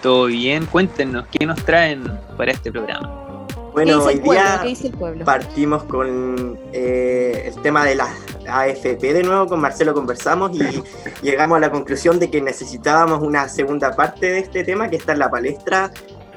¿Todo 0.00 0.26
bien? 0.26 0.66
Cuéntenos, 0.66 1.26
¿qué 1.30 1.44
nos 1.44 1.64
traen 1.64 2.04
para 2.36 2.52
este 2.52 2.70
programa? 2.70 3.46
Bueno, 3.72 4.04
hoy 4.04 4.18
día 4.18 4.62
partimos 5.24 5.82
con 5.84 6.58
eh, 6.72 7.44
el 7.46 7.62
tema 7.62 7.84
de 7.84 7.94
las 7.94 8.10
AFP 8.46 9.12
de 9.12 9.22
nuevo, 9.22 9.46
con 9.46 9.60
Marcelo 9.60 9.94
conversamos 9.94 10.52
y 10.54 10.82
llegamos 11.22 11.56
a 11.56 11.60
la 11.60 11.70
conclusión 11.70 12.18
de 12.18 12.30
que 12.30 12.40
necesitábamos 12.40 13.22
una 13.22 13.48
segunda 13.48 13.96
parte 13.96 14.26
de 14.26 14.38
este 14.40 14.62
tema 14.62 14.88
que 14.88 14.96
está 14.96 15.12
en 15.12 15.20
la 15.20 15.30
palestra 15.30 15.90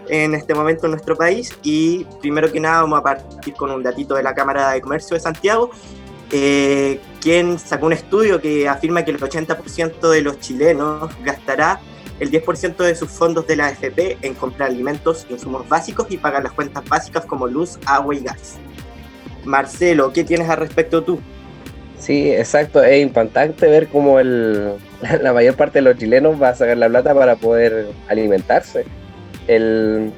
en 0.08 0.34
este 0.34 0.54
momento 0.54 0.86
en 0.86 0.92
nuestro 0.92 1.16
país 1.16 1.58
y 1.62 2.06
primero 2.22 2.52
que 2.52 2.60
nada 2.60 2.82
vamos 2.82 3.00
a 3.00 3.04
partir 3.04 3.54
con 3.56 3.72
un 3.72 3.84
datito 3.84 4.16
de 4.16 4.24
la 4.24 4.34
Cámara 4.34 4.72
de 4.72 4.82
Comercio 4.82 5.16
de 5.16 5.20
Santiago 5.20 5.72
eh, 6.38 7.00
quien 7.22 7.58
sacó 7.60 7.86
un 7.86 7.94
estudio 7.94 8.42
que 8.42 8.68
afirma 8.68 9.06
que 9.06 9.12
el 9.12 9.20
80% 9.20 10.10
de 10.10 10.22
los 10.22 10.40
chilenos 10.40 11.10
gastará 11.24 11.80
el 12.20 12.30
10% 12.32 12.78
de 12.78 12.96
sus 12.96 13.10
fondos 13.10 13.48
de 13.48 13.56
la 13.56 13.68
AFP 13.68 14.18
en 14.22 14.34
comprar 14.34 14.70
alimentos, 14.70 15.26
insumos 15.30 15.68
básicos 15.68 16.08
y 16.10 16.18
pagar 16.18 16.44
las 16.44 16.52
cuentas 16.54 16.84
básicas 16.88 17.26
como 17.26 17.48
luz, 17.48 17.78
agua 17.86 18.16
y 18.16 18.20
gas. 18.20 18.58
Marcelo, 19.46 20.12
¿qué 20.14 20.24
tienes 20.24 20.50
al 20.50 20.58
respecto 20.58 21.04
tú? 21.04 21.20
Sí, 22.00 22.32
exacto. 22.32 22.84
Es 22.84 23.02
impactante 23.02 23.68
ver 23.68 23.88
cómo 23.88 24.20
el, 24.20 24.74
la 25.22 25.34
mayor 25.34 25.56
parte 25.56 25.80
de 25.80 25.84
los 25.84 25.98
chilenos 25.98 26.42
va 26.42 26.50
a 26.50 26.56
sacar 26.56 26.78
la 26.78 26.90
plata 26.90 27.14
para 27.14 27.36
poder 27.36 27.88
alimentarse. 28.08 28.86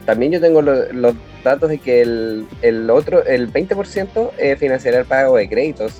También 0.06 0.32
yo 0.32 0.40
tengo 0.42 0.62
lo- 0.62 0.92
los 0.94 1.14
datos 1.48 1.70
de 1.70 1.78
que 1.80 2.02
el, 2.02 2.48
el 2.62 2.90
otro, 2.90 3.26
el 3.26 3.52
20% 3.52 4.32
eh, 4.38 4.56
financiará 4.58 5.00
el 5.00 5.06
pago 5.06 5.36
de 5.38 5.48
créditos. 5.50 5.94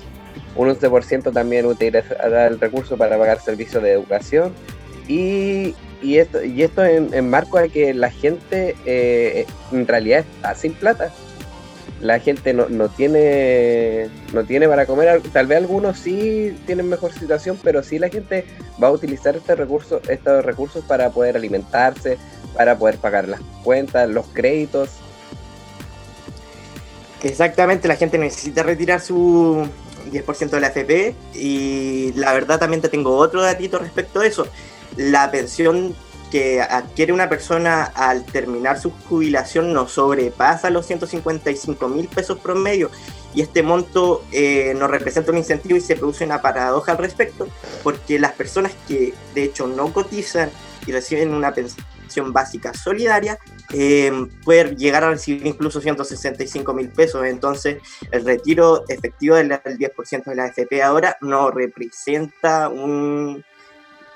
Un 0.56 0.68
11% 0.68 1.32
también 1.32 1.66
utilizará 1.66 2.46
el 2.46 2.58
recurso 2.58 2.96
para 2.96 3.16
pagar 3.18 3.40
servicios 3.40 3.82
de 3.82 3.92
educación. 3.92 4.52
Y, 5.06 5.74
y 6.02 6.18
esto, 6.18 6.42
y 6.44 6.62
esto 6.62 6.84
en, 6.84 7.28
marco 7.30 7.58
a 7.58 7.68
que 7.68 7.94
la 7.94 8.10
gente 8.10 8.76
eh, 8.86 9.46
en 9.72 9.86
realidad 9.86 10.20
está 10.36 10.54
sin 10.54 10.72
plata 10.72 11.10
la 12.00 12.20
gente 12.20 12.54
no, 12.54 12.68
no 12.68 12.88
tiene 12.88 14.08
no 14.32 14.44
tiene 14.44 14.68
para 14.68 14.86
comer 14.86 15.08
Al- 15.08 15.22
tal 15.22 15.48
vez 15.48 15.58
algunos 15.58 15.98
sí 15.98 16.56
tienen 16.66 16.88
mejor 16.88 17.12
situación 17.12 17.58
pero 17.64 17.82
sí 17.82 17.98
la 17.98 18.08
gente 18.08 18.44
va 18.80 18.86
a 18.86 18.92
utilizar 18.92 19.34
este 19.34 19.56
recurso 19.56 20.00
estos 20.08 20.44
recursos 20.44 20.84
para 20.84 21.10
poder 21.10 21.36
alimentarse 21.36 22.16
para 22.56 22.78
poder 22.78 22.98
pagar 22.98 23.26
las 23.26 23.40
cuentas 23.64 24.08
los 24.08 24.26
créditos 24.28 24.90
Exactamente, 27.22 27.88
la 27.88 27.96
gente 27.96 28.16
necesita 28.16 28.62
retirar 28.62 29.00
su 29.00 29.68
10% 30.12 30.50
de 30.50 30.60
la 30.60 30.68
AFP 30.68 31.14
y 31.34 32.12
la 32.14 32.32
verdad 32.32 32.58
también 32.58 32.80
te 32.80 32.88
tengo 32.88 33.16
otro 33.16 33.42
datito 33.42 33.78
respecto 33.78 34.20
a 34.20 34.26
eso. 34.26 34.46
La 34.96 35.30
pensión 35.30 35.94
que 36.30 36.60
adquiere 36.60 37.12
una 37.12 37.28
persona 37.28 37.84
al 37.84 38.24
terminar 38.24 38.78
su 38.78 38.90
jubilación 39.08 39.72
no 39.72 39.88
sobrepasa 39.88 40.70
los 40.70 40.86
155 40.86 41.88
mil 41.88 42.06
pesos 42.08 42.38
promedio 42.38 42.90
y 43.34 43.40
este 43.40 43.62
monto 43.62 44.24
eh, 44.32 44.74
nos 44.76 44.90
representa 44.90 45.32
un 45.32 45.38
incentivo 45.38 45.76
y 45.76 45.80
se 45.80 45.96
produce 45.96 46.24
una 46.24 46.42
paradoja 46.42 46.92
al 46.92 46.98
respecto 46.98 47.48
porque 47.82 48.18
las 48.18 48.32
personas 48.32 48.72
que 48.86 49.14
de 49.34 49.44
hecho 49.44 49.66
no 49.66 49.92
cotizan 49.92 50.50
y 50.86 50.92
reciben 50.92 51.34
una 51.34 51.52
pensión 51.52 52.32
básica 52.32 52.74
solidaria 52.74 53.38
eh, 53.72 54.10
pueden 54.44 54.76
llegar 54.76 55.04
a 55.04 55.10
recibir 55.10 55.46
incluso 55.46 55.80
165 55.80 56.72
mil 56.74 56.88
pesos. 56.90 57.24
Entonces, 57.26 57.78
el 58.10 58.24
retiro 58.24 58.84
efectivo 58.88 59.36
del, 59.36 59.48
del 59.48 59.78
10% 59.78 60.24
de 60.24 60.34
la 60.34 60.44
AFP 60.44 60.82
ahora 60.82 61.16
no 61.20 61.50
representa 61.50 62.68
un, 62.68 63.44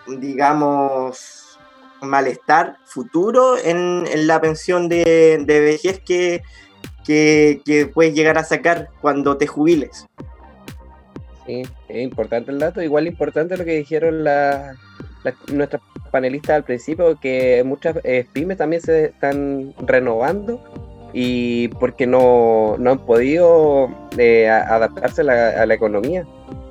digamos, 0.06 1.58
malestar 2.00 2.76
futuro 2.84 3.56
en, 3.58 4.04
la 4.26 4.40
pensión 4.40 4.88
de, 4.88 5.44
vejez 5.46 6.00
que, 6.00 6.42
que, 7.04 7.90
puedes 7.92 8.14
llegar 8.14 8.38
a 8.38 8.44
sacar 8.44 8.88
cuando 9.00 9.36
te 9.36 9.46
jubiles. 9.46 10.06
Sí, 11.46 11.62
es 11.88 12.02
importante 12.02 12.50
el 12.52 12.58
dato. 12.58 12.80
Igual 12.82 13.06
importante 13.06 13.56
lo 13.56 13.64
que 13.64 13.76
dijeron 13.76 14.24
la- 14.24 14.76
la- 15.24 15.34
nuestras 15.52 15.82
panelistas 16.12 16.56
al 16.56 16.64
principio, 16.64 17.18
que 17.18 17.64
muchas 17.64 17.96
eh, 18.04 18.24
pymes 18.32 18.58
también 18.58 18.82
se 18.82 19.06
están 19.06 19.74
renovando 19.80 20.62
y 21.12 21.68
porque 21.68 22.06
no, 22.06 22.76
no 22.78 22.92
han 22.92 22.98
podido 23.00 23.88
eh, 24.16 24.48
adaptarse 24.48 25.22
a 25.22 25.24
la, 25.24 25.62
a 25.62 25.66
la 25.66 25.74
economía. 25.74 26.24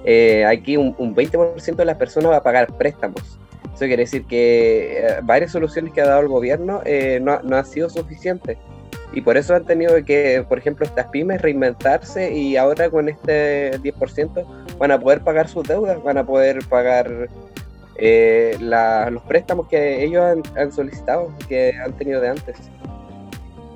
Eh, 0.04 0.45
aquí 0.45 0.77
un, 0.77 0.95
un 0.97 1.15
20% 1.15 1.75
de 1.75 1.86
las 1.86 1.97
personas 1.97 2.32
va 2.32 2.38
a 2.38 2.43
pagar 2.43 2.75
préstamos. 2.77 3.39
Eso 3.73 3.86
quiere 3.86 4.04
decir 4.04 4.25
que 4.25 4.97
eh, 4.97 5.19
varias 5.23 5.51
soluciones 5.51 5.93
que 5.93 6.01
ha 6.01 6.06
dado 6.06 6.21
el 6.21 6.27
gobierno 6.27 6.82
eh, 6.86 7.19
no, 7.21 7.41
no 7.41 7.58
han 7.58 7.65
sido 7.65 7.89
suficientes. 7.89 8.58
Y 9.13 9.21
por 9.21 9.38
eso 9.38 9.56
han 9.56 9.65
tenido 9.65 9.93
que, 10.06 10.45
por 10.47 10.58
ejemplo, 10.58 10.86
estas 10.86 11.08
pymes 11.08 11.41
reinventarse 11.41 12.34
y 12.34 12.56
ahora 12.56 12.89
con 12.89 13.10
este 13.10 13.77
10% 13.80 14.77
van 14.77 14.91
a 14.91 14.99
poder 14.99 15.21
pagar 15.21 15.49
sus 15.49 15.67
deudas, 15.67 16.01
van 16.01 16.17
a 16.17 16.25
poder 16.25 16.60
pagar 16.69 17.27
eh, 17.95 18.58
la- 18.60 19.10
los 19.10 19.23
préstamos 19.23 19.67
que 19.67 20.04
ellos 20.04 20.23
han, 20.23 20.43
han 20.58 20.71
solicitado, 20.71 21.32
que 21.47 21.73
han 21.73 21.93
tenido 21.93 22.21
de 22.21 22.30
antes. 22.30 22.58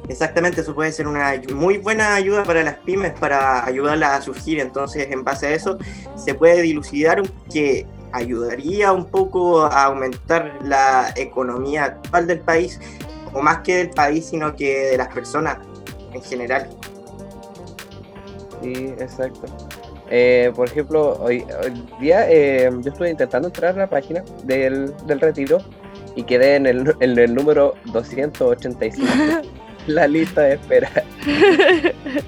Exactamente, 0.08 0.62
eso 0.62 0.76
puede 0.76 0.92
ser 0.92 1.08
una 1.08 1.34
muy 1.54 1.78
buena 1.80 2.14
ayuda 2.14 2.44
para 2.44 2.62
las 2.64 2.76
pymes, 2.76 3.14
para 3.14 3.66
ayudarlas 3.66 4.12
a 4.12 4.22
surgir. 4.22 4.60
Entonces, 4.60 5.08
en 5.10 5.24
base 5.24 5.48
a 5.48 5.54
eso, 5.54 5.78
se 6.16 6.36
puede 6.36 6.62
dilucidar 6.62 7.24
que 7.52 7.88
ayudaría 8.12 8.92
un 8.92 9.06
poco 9.06 9.64
a 9.64 9.86
aumentar 9.86 10.60
la 10.64 11.12
economía 11.16 11.86
actual 11.86 12.28
del 12.28 12.40
país, 12.40 12.80
o 13.34 13.42
más 13.42 13.60
que 13.60 13.78
del 13.78 13.90
país, 13.90 14.28
sino 14.28 14.56
que 14.56 14.92
de 14.92 14.98
las 14.98 15.08
personas 15.14 15.58
en 16.14 16.22
general. 16.22 16.70
Sí, 18.62 18.94
exacto. 19.00 19.48
Eh, 20.12 20.52
por 20.56 20.68
ejemplo, 20.68 21.18
hoy, 21.22 21.44
hoy 21.64 21.74
día 22.00 22.30
eh, 22.30 22.70
yo 22.82 22.92
estuve 22.92 23.10
intentando 23.10 23.48
entrar 23.48 23.74
a 23.76 23.80
la 23.80 23.88
página 23.90 24.24
del, 24.44 24.92
del 25.08 25.20
retiro 25.20 25.58
y 26.16 26.24
quedé 26.24 26.56
en 26.56 26.68
el, 26.68 26.94
en 27.00 27.18
el 27.18 27.34
número 27.34 27.74
285, 27.86 29.08
la 29.88 30.08
lista 30.08 30.42
de 30.44 30.54
espera. 30.56 30.92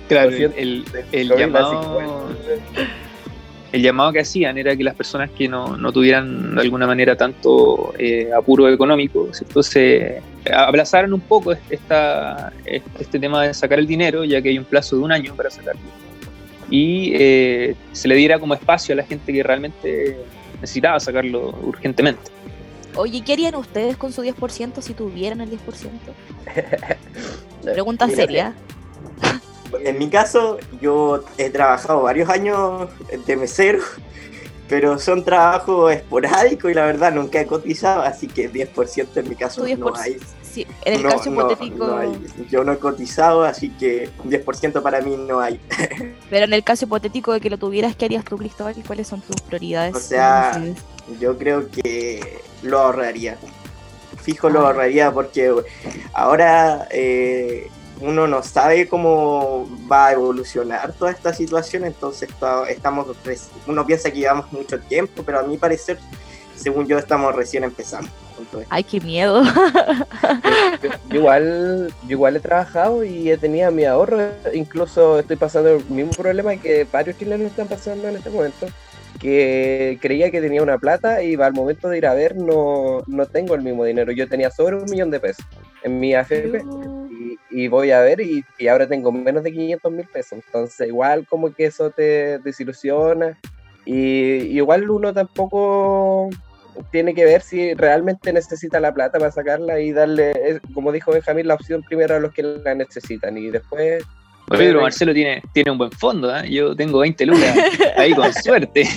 Claro, 0.08 0.30
el, 0.30 0.52
200, 0.54 0.58
el- 0.58 0.86
el 1.12 1.30
5.000 1.32 1.38
llamado, 1.38 2.30
el 3.74 3.82
llamado 3.82 4.14
que 4.14 4.20
hacían 4.22 4.58
era 4.58 4.76
que 4.76 4.84
las 4.84 4.96
personas 4.96 5.30
que 5.32 5.48
no, 5.48 5.78
no 5.78 5.92
tuvieran 5.92 6.56
de 6.56 6.62
alguna 6.62 6.88
manera 6.88 7.16
tanto 7.16 7.94
eh, 8.00 8.30
apuro 8.36 8.68
económico, 8.70 9.28
¿cierto? 9.34 9.62
se 9.62 10.22
aplazaran 10.52 11.14
un 11.14 11.20
poco 11.22 11.54
esta, 11.70 12.52
este 12.66 13.20
tema 13.20 13.44
de 13.46 13.54
sacar 13.54 13.78
el 13.80 13.86
dinero, 13.86 14.24
ya 14.24 14.42
que 14.42 14.50
hay 14.50 14.58
un 14.58 14.66
plazo 14.66 14.96
de 14.96 15.02
un 15.04 15.12
año 15.12 15.36
para 15.36 15.50
sacarlo. 15.50 15.82
Y 16.70 17.14
eh, 17.16 17.76
se 17.94 18.08
le 18.08 18.16
diera 18.16 18.40
como 18.40 18.54
espacio 18.54 18.94
a 18.94 18.98
la 18.98 19.04
gente 19.04 19.32
que 19.32 19.44
realmente 19.44 20.18
necesitaba 20.62 21.00
sacarlo 21.00 21.58
urgentemente. 21.64 22.32
Oye, 22.96 23.22
¿qué 23.24 23.34
harían 23.34 23.56
ustedes 23.56 23.96
con 23.96 24.12
su 24.12 24.24
10% 24.24 24.82
si 24.82 24.94
tuvieran 24.94 25.42
el 25.42 25.52
10%? 25.52 25.58
Pregunta 27.64 28.08
Mira, 28.08 28.18
seria. 28.18 28.56
En 29.84 30.00
mi 30.00 30.10
caso, 30.10 30.58
yo 30.82 31.26
he 31.38 31.50
trabajado 31.50 32.02
varios 32.02 32.30
años 32.30 32.90
de 33.26 33.36
mesero, 33.36 33.80
pero 34.70 34.98
son 34.98 35.26
trabajos 35.26 35.92
esporádicos 35.92 36.72
y 36.72 36.74
la 36.74 36.86
verdad 36.86 37.12
nunca 37.12 37.42
he 37.42 37.46
cotizado, 37.46 38.02
así 38.02 38.28
que 38.28 38.50
10% 38.50 39.08
en 39.18 39.30
mi 39.30 39.36
caso 39.36 39.62
Tu 39.62 39.68
10%, 39.68 39.78
no 39.78 39.94
hay. 39.96 40.18
En 40.86 40.94
el 40.96 41.04
No, 41.04 41.10
caso 41.10 41.30
no, 41.30 41.42
hipotético, 41.42 41.86
no 41.88 41.98
hay. 41.98 42.26
Yo 42.50 42.64
no 42.64 42.72
he 42.72 42.78
cotizado, 42.80 43.44
así 43.44 43.70
que 43.70 44.10
10% 44.24 44.82
para 44.82 45.02
mí 45.02 45.16
no 45.18 45.40
hay. 45.42 45.60
pero 46.30 46.46
en 46.46 46.54
el 46.54 46.64
caso 46.64 46.86
hipotético 46.86 47.34
de 47.34 47.42
que 47.42 47.50
lo 47.50 47.58
tuvieras, 47.58 47.96
¿qué 47.96 48.06
harías 48.06 48.24
tú, 48.26 48.38
Cristóbal? 48.38 48.76
¿Y 48.78 48.82
cuáles 48.82 49.08
son 49.08 49.22
tus 49.22 49.42
prioridades? 49.42 49.96
O 49.96 50.00
sea, 50.00 50.62
yo 51.20 51.38
creo 51.38 51.70
que 51.70 52.40
lo 52.64 52.80
ahorraría. 52.80 53.38
Fijo 54.22 54.50
lo 54.50 54.62
Ah. 54.62 54.68
ahorraría 54.68 55.12
porque 55.12 55.54
ahora 56.14 56.88
eh, 56.92 57.70
uno 58.02 58.28
no 58.28 58.44
sabe 58.44 58.88
cómo 58.88 59.68
va 59.92 60.08
a 60.08 60.12
evolucionar 60.14 60.94
toda 60.94 61.12
esta 61.12 61.34
situación, 61.34 61.86
entonces 61.86 62.30
ta- 62.40 62.70
estamos, 62.70 63.08
uno 63.68 63.86
piensa 63.86 64.12
que 64.12 64.20
llevamos 64.20 64.52
mucho 64.52 64.80
tiempo, 64.82 65.24
pero 65.26 65.40
a 65.40 65.44
mi 65.44 65.58
parecer, 65.58 65.98
según 66.56 66.86
yo, 66.88 66.98
estamos 66.98 67.34
recién 67.36 67.64
empezando. 67.64 68.10
Ay, 68.70 68.84
qué 68.84 69.00
miedo. 69.00 69.44
Yo, 70.84 70.90
yo 71.10 71.16
igual, 71.20 71.94
yo 72.04 72.12
igual 72.12 72.36
he 72.36 72.40
trabajado 72.40 73.04
y 73.04 73.32
he 73.32 73.38
tenido 73.38 73.72
mi 73.72 73.86
ahorro, 73.86 74.30
incluso 74.54 75.20
estoy 75.20 75.36
pasando 75.36 75.76
el 75.76 75.86
mismo 75.86 76.12
problema 76.12 76.56
que 76.56 76.86
varios 76.92 77.18
chilenos 77.18 77.48
están 77.48 77.68
pasando 77.68 78.08
en 78.08 78.18
este 78.18 78.30
momento, 78.30 78.68
que 79.20 79.98
creía 80.02 80.30
que 80.32 80.42
tenía 80.42 80.62
una 80.62 80.78
plata 80.78 81.24
y 81.24 81.36
al 81.36 81.54
momento 81.54 81.90
de 81.90 81.98
ir 81.98 82.06
a 82.06 82.14
ver 82.14 82.36
no, 82.36 83.04
no 83.08 83.26
tengo 83.26 83.56
el 83.56 83.62
mismo 83.62 83.84
dinero. 83.84 84.12
Yo 84.12 84.28
tenía 84.28 84.52
sobre 84.52 84.76
un 84.76 84.86
millón 84.86 85.12
de 85.12 85.20
pesos 85.20 85.46
en 85.84 86.00
mi 86.00 86.14
AFP 86.14 86.64
y, 87.10 87.64
y 87.64 87.68
voy 87.68 87.92
a 87.92 88.02
ver 88.02 88.22
y, 88.22 88.44
y 88.58 88.68
ahora 88.68 88.88
tengo 88.88 89.12
menos 89.12 89.44
de 89.44 89.52
500 89.52 89.92
mil 89.92 90.08
pesos. 90.08 90.40
Entonces 90.46 90.88
igual 90.88 91.26
como 91.28 91.54
que 91.54 91.66
eso 91.66 91.90
te 91.90 92.40
desilusiona 92.40 93.38
y 93.86 94.58
igual 94.58 94.90
uno 94.90 95.14
tampoco 95.14 96.30
tiene 96.92 97.14
que 97.14 97.26
ver 97.26 97.42
si 97.42 97.74
realmente 97.74 98.34
necesita 98.34 98.80
la 98.80 98.94
plata 98.94 99.20
para 99.20 99.32
sacarla 99.32 99.80
y 99.80 99.92
darle, 99.92 100.62
como 100.74 100.92
dijo 100.92 101.12
Benjamín, 101.12 101.48
la 101.48 101.56
opción 101.56 101.84
primero 101.84 102.16
a 102.16 102.20
los 102.20 102.34
que 102.34 102.44
la 102.44 102.76
necesitan 102.76 103.38
y 103.38 103.50
después 103.50 104.04
pero 104.50 104.82
Marcelo 104.82 105.14
tiene, 105.14 105.44
tiene 105.52 105.72
un 105.72 105.78
buen 105.78 105.92
fondo, 105.92 106.34
¿eh? 106.34 106.50
yo 106.50 106.74
tengo 106.74 107.00
20 107.00 107.26
lucas 107.26 107.54
ahí 107.98 108.14
con 108.14 108.34
suerte. 108.44 108.88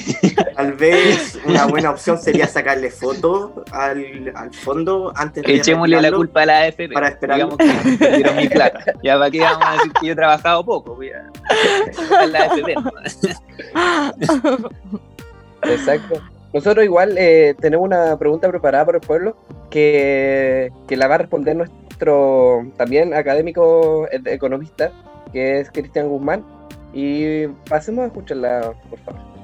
Tal 0.54 0.74
vez 0.74 1.38
una 1.44 1.66
buena 1.66 1.90
opción 1.90 2.18
sería 2.18 2.46
sacarle 2.46 2.88
foto 2.88 3.64
al, 3.72 4.32
al 4.36 4.54
fondo 4.54 5.12
antes 5.16 5.42
de 5.42 5.56
Echémosle 5.56 6.00
la 6.00 6.12
culpa 6.12 6.42
a 6.42 6.46
la 6.46 6.58
AFP. 6.60 6.90
para 6.92 7.08
esperar. 7.08 7.36
Digamos 7.36 7.56
que 7.58 7.96
perdieron 7.96 8.36
mi 8.36 8.48
plata. 8.48 8.92
Ya 9.02 9.18
para 9.18 9.30
qué 9.30 9.40
vamos 9.40 9.64
a 9.66 9.72
decir 9.72 9.92
que 10.00 10.06
yo 10.06 10.12
he 10.12 10.16
trabajado 10.16 10.64
poco. 10.64 10.98
A 12.16 12.26
la 12.26 12.38
AFP. 12.44 12.74
Exacto. 15.62 16.22
Nosotros 16.52 16.84
igual 16.84 17.16
eh, 17.16 17.54
tenemos 17.60 17.86
una 17.86 18.18
pregunta 18.18 18.48
preparada 18.48 18.84
por 18.84 18.96
el 18.96 19.00
pueblo 19.00 19.36
que, 19.70 20.72
que 20.88 20.96
la 20.96 21.06
va 21.06 21.14
a 21.14 21.18
responder 21.18 21.56
nuestro 21.56 22.66
también 22.76 23.14
académico 23.14 24.08
economista, 24.10 24.90
que 25.32 25.60
es 25.60 25.70
Cristian 25.70 26.08
Guzmán. 26.08 26.44
Y 26.92 27.46
pasemos 27.68 28.02
a 28.02 28.06
escucharla, 28.06 28.72
por 28.88 28.98
favor. 29.00 29.39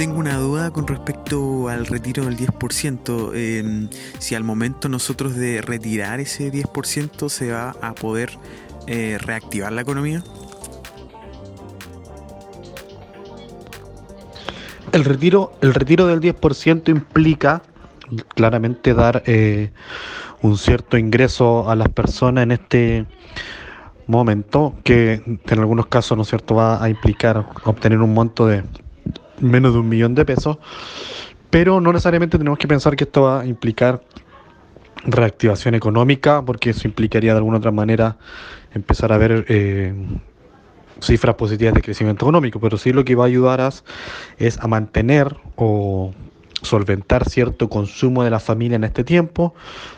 Tengo 0.00 0.18
una 0.18 0.38
duda 0.38 0.70
con 0.70 0.86
respecto 0.86 1.68
al 1.68 1.84
retiro 1.84 2.24
del 2.24 2.34
10%. 2.34 3.32
eh, 3.34 3.86
si 4.18 4.34
al 4.34 4.44
momento 4.44 4.88
nosotros 4.88 5.36
de 5.36 5.60
retirar 5.60 6.20
ese 6.20 6.50
10% 6.50 7.28
se 7.28 7.52
va 7.52 7.76
a 7.82 7.94
poder 7.94 8.30
eh, 8.86 9.18
reactivar 9.20 9.70
la 9.72 9.82
economía. 9.82 10.24
El 14.92 15.04
retiro, 15.04 15.52
el 15.60 15.74
retiro 15.74 16.06
del 16.06 16.20
10% 16.20 16.88
implica 16.88 17.60
claramente 18.34 18.94
dar 18.94 19.22
eh, 19.26 19.70
un 20.40 20.56
cierto 20.56 20.96
ingreso 20.96 21.68
a 21.68 21.76
las 21.76 21.90
personas 21.90 22.44
en 22.44 22.52
este 22.52 23.06
momento, 24.06 24.76
que 24.82 25.40
en 25.44 25.58
algunos 25.58 25.88
casos, 25.88 26.16
¿no 26.16 26.24
cierto?, 26.24 26.54
va 26.54 26.82
a 26.82 26.88
implicar 26.88 27.44
obtener 27.64 27.98
un 28.00 28.14
monto 28.14 28.46
de 28.46 28.64
menos 29.40 29.72
de 29.72 29.80
un 29.80 29.88
millón 29.88 30.14
de 30.14 30.24
pesos, 30.24 30.58
pero 31.50 31.80
no 31.80 31.92
necesariamente 31.92 32.38
tenemos 32.38 32.58
que 32.58 32.68
pensar 32.68 32.96
que 32.96 33.04
esto 33.04 33.22
va 33.22 33.40
a 33.40 33.46
implicar 33.46 34.02
reactivación 35.04 35.74
económica, 35.74 36.42
porque 36.44 36.70
eso 36.70 36.86
implicaría 36.86 37.32
de 37.32 37.38
alguna 37.38 37.58
otra 37.58 37.70
manera 37.70 38.16
empezar 38.74 39.12
a 39.12 39.18
ver 39.18 39.44
eh, 39.48 39.94
cifras 41.00 41.34
positivas 41.34 41.74
de 41.74 41.82
crecimiento 41.82 42.26
económico, 42.26 42.60
pero 42.60 42.76
sí 42.76 42.92
lo 42.92 43.04
que 43.04 43.14
va 43.14 43.24
a 43.24 43.26
ayudar 43.26 43.72
es 44.38 44.58
a 44.58 44.66
mantener 44.68 45.36
o 45.56 46.12
solventar 46.62 47.28
cierto 47.28 47.68
consumo 47.68 48.22
de 48.22 48.30
la 48.30 48.38
familia 48.38 48.76
en 48.76 48.84
este 48.84 49.02
tiempo, 49.02 49.54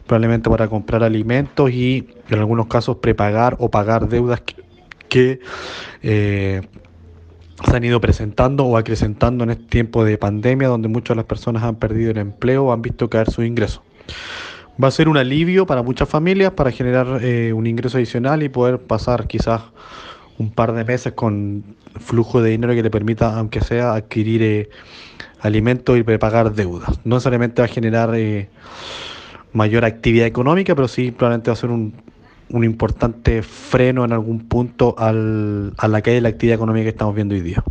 probablemente 0.07 0.49
para 0.49 0.69
comprar 0.69 1.03
alimentos 1.03 1.71
y 1.71 2.09
en 2.29 2.39
algunos 2.39 2.67
casos 2.67 2.97
prepagar 2.97 3.57
o 3.59 3.71
pagar 3.71 4.09
deudas 4.09 4.41
que, 4.41 4.63
que, 5.09 5.41
eh, 6.03 6.63
se 7.65 7.77
han 7.77 7.85
ido 7.85 8.01
presentando 8.01 8.65
o 8.65 8.77
acrecentando 8.77 9.45
en 9.45 9.51
este 9.51 9.65
tiempo 9.65 10.05
de 10.05 10.19
pandemia, 10.19 10.69
donde 10.69 10.89
muchas 10.89 11.11
de 11.11 11.17
las 11.17 11.27
personas 11.27 11.63
han 11.63 11.77
perdido 11.77 12.11
el 12.11 12.19
empleo 12.19 12.65
o 12.65 12.73
han 12.73 12.83
visto 12.83 13.09
caer 13.09 13.31
sus 13.31 13.45
ingresos. 13.45 13.83
Va 14.83 14.89
a 14.89 14.91
ser 14.91 15.09
un 15.09 15.17
alivio 15.17 15.67
para 15.67 15.83
muchas 15.83 16.09
familias 16.09 16.53
para 16.53 16.71
generar 16.71 17.21
eh, 17.23 17.53
un 17.53 17.67
ingreso 17.67 17.99
adicional 17.99 18.43
y 18.43 18.49
poder 18.49 18.79
pasar 18.79 19.27
quizás 19.27 19.63
un 20.39 20.51
par 20.51 20.73
de 20.73 20.85
meses 20.85 21.13
con 21.13 21.77
flujo 22.01 22.41
de 22.41 22.51
dinero 22.51 22.75
que 22.75 22.83
le 22.83 22.91
permita, 22.91 23.39
aunque 23.39 23.61
sea, 23.61 23.95
adquirir 23.95 24.43
eh, 24.43 24.71
alimentos 25.41 25.99
y 25.99 26.03
prepagar 26.03 26.55
deudas. 26.55 26.99
No 27.05 27.17
necesariamente 27.17 27.61
va 27.61 27.67
a 27.67 27.69
generar 27.69 28.15
eh, 28.15 28.49
mayor 29.53 29.85
actividad 29.85 30.27
económica, 30.27 30.75
pero 30.75 30.89
sí 30.89 31.11
probablemente 31.11 31.51
va 31.51 31.53
a 31.53 31.57
ser 31.57 31.71
un, 31.71 31.95
un 32.53 32.65
importante 32.65 33.43
freno 33.43 34.05
en 34.05 34.13
algún 34.13 34.47
punto 34.49 34.95
al, 34.99 35.73
a 35.79 35.89
la 35.89 36.03
caída 36.03 36.17
de 36.17 36.21
la 36.23 36.29
actividad 36.29 36.57
económica 36.57 36.85
que 36.85 36.89
estamos 36.91 37.15
viendo 37.15 37.35
hoy 37.35 37.41
día. 37.41 37.63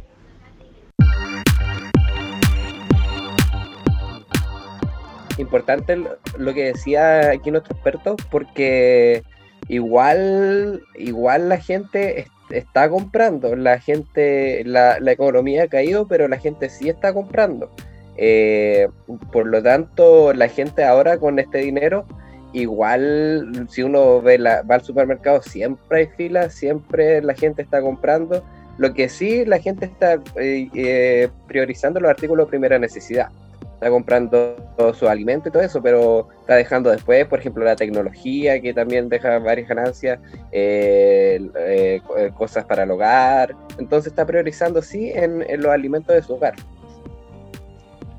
Importante 5.37 5.95
lo- 6.37 6.53
que 6.53 6.65
decía 6.65 7.31
aquí 7.31 7.51
nuestro 7.51 7.73
experto, 7.75 8.15
porque 8.29 9.23
igual, 9.69 10.83
igual 10.95 11.49
la 11.49 11.57
gente 11.57 12.21
es- 12.21 12.27
está 12.49 12.89
comprando, 12.89 13.55
la 13.55 13.79
gente, 13.79 14.63
la, 14.65 14.99
la 14.99 15.11
economía 15.13 15.63
ha 15.63 15.67
caído, 15.67 16.07
pero 16.07 16.27
la 16.27 16.37
gente 16.37 16.69
sí 16.69 16.89
está 16.89 17.13
comprando. 17.13 17.71
Eh, 18.17 18.89
por 19.31 19.47
lo 19.47 19.63
tanto, 19.63 20.33
la 20.33 20.49
gente 20.49 20.83
ahora 20.83 21.17
con 21.17 21.39
este 21.39 21.59
dinero, 21.59 22.05
igual 22.53 23.67
si 23.69 23.83
uno 23.83 24.21
ve 24.21 24.37
la, 24.37 24.61
va 24.63 24.75
al 24.75 24.83
supermercado, 24.83 25.41
siempre 25.41 25.99
hay 25.99 26.07
filas, 26.07 26.53
siempre 26.53 27.21
la 27.21 27.33
gente 27.33 27.61
está 27.61 27.81
comprando. 27.81 28.43
Lo 28.77 28.93
que 28.93 29.09
sí, 29.09 29.45
la 29.45 29.59
gente 29.59 29.85
está 29.85 30.15
eh, 30.35 30.69
eh, 30.73 31.29
priorizando 31.47 31.99
los 31.99 32.09
artículos 32.09 32.47
de 32.47 32.49
primera 32.49 32.79
necesidad 32.79 33.29
está 33.81 33.89
comprando 33.89 34.55
su 34.93 35.09
alimento 35.09 35.49
y 35.49 35.51
todo 35.51 35.63
eso, 35.63 35.81
pero 35.81 36.27
está 36.41 36.53
dejando 36.53 36.91
después, 36.91 37.25
por 37.25 37.39
ejemplo, 37.39 37.65
la 37.65 37.75
tecnología, 37.75 38.61
que 38.61 38.75
también 38.75 39.09
deja 39.09 39.39
varias 39.39 39.67
ganancias, 39.67 40.19
eh, 40.51 41.99
cosas 42.35 42.63
para 42.65 42.83
el 42.83 42.91
hogar. 42.91 43.55
Entonces 43.79 44.11
está 44.11 44.23
priorizando, 44.23 44.83
sí, 44.83 45.09
en, 45.09 45.43
en 45.49 45.63
los 45.63 45.71
alimentos 45.71 46.15
de 46.15 46.21
su 46.21 46.35
hogar. 46.35 46.53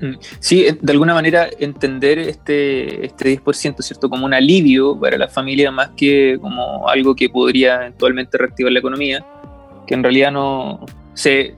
Mm, 0.01 0.13
Sí, 0.39 0.67
de 0.81 0.91
alguna 0.91 1.13
manera 1.13 1.49
entender 1.59 2.19
este, 2.19 3.05
este 3.05 3.39
10%, 3.41 3.81
¿cierto? 3.81 4.09
Como 4.09 4.25
un 4.25 4.33
alivio 4.33 4.99
para 4.99 5.17
la 5.17 5.27
familia 5.27 5.71
más 5.71 5.91
que 5.95 6.37
como 6.41 6.87
algo 6.87 7.15
que 7.15 7.29
podría 7.29 7.75
eventualmente 7.75 8.37
reactivar 8.37 8.71
la 8.71 8.79
economía, 8.79 9.25
que 9.87 9.93
en 9.93 10.03
realidad 10.03 10.31
no 10.31 10.85
se 11.13 11.55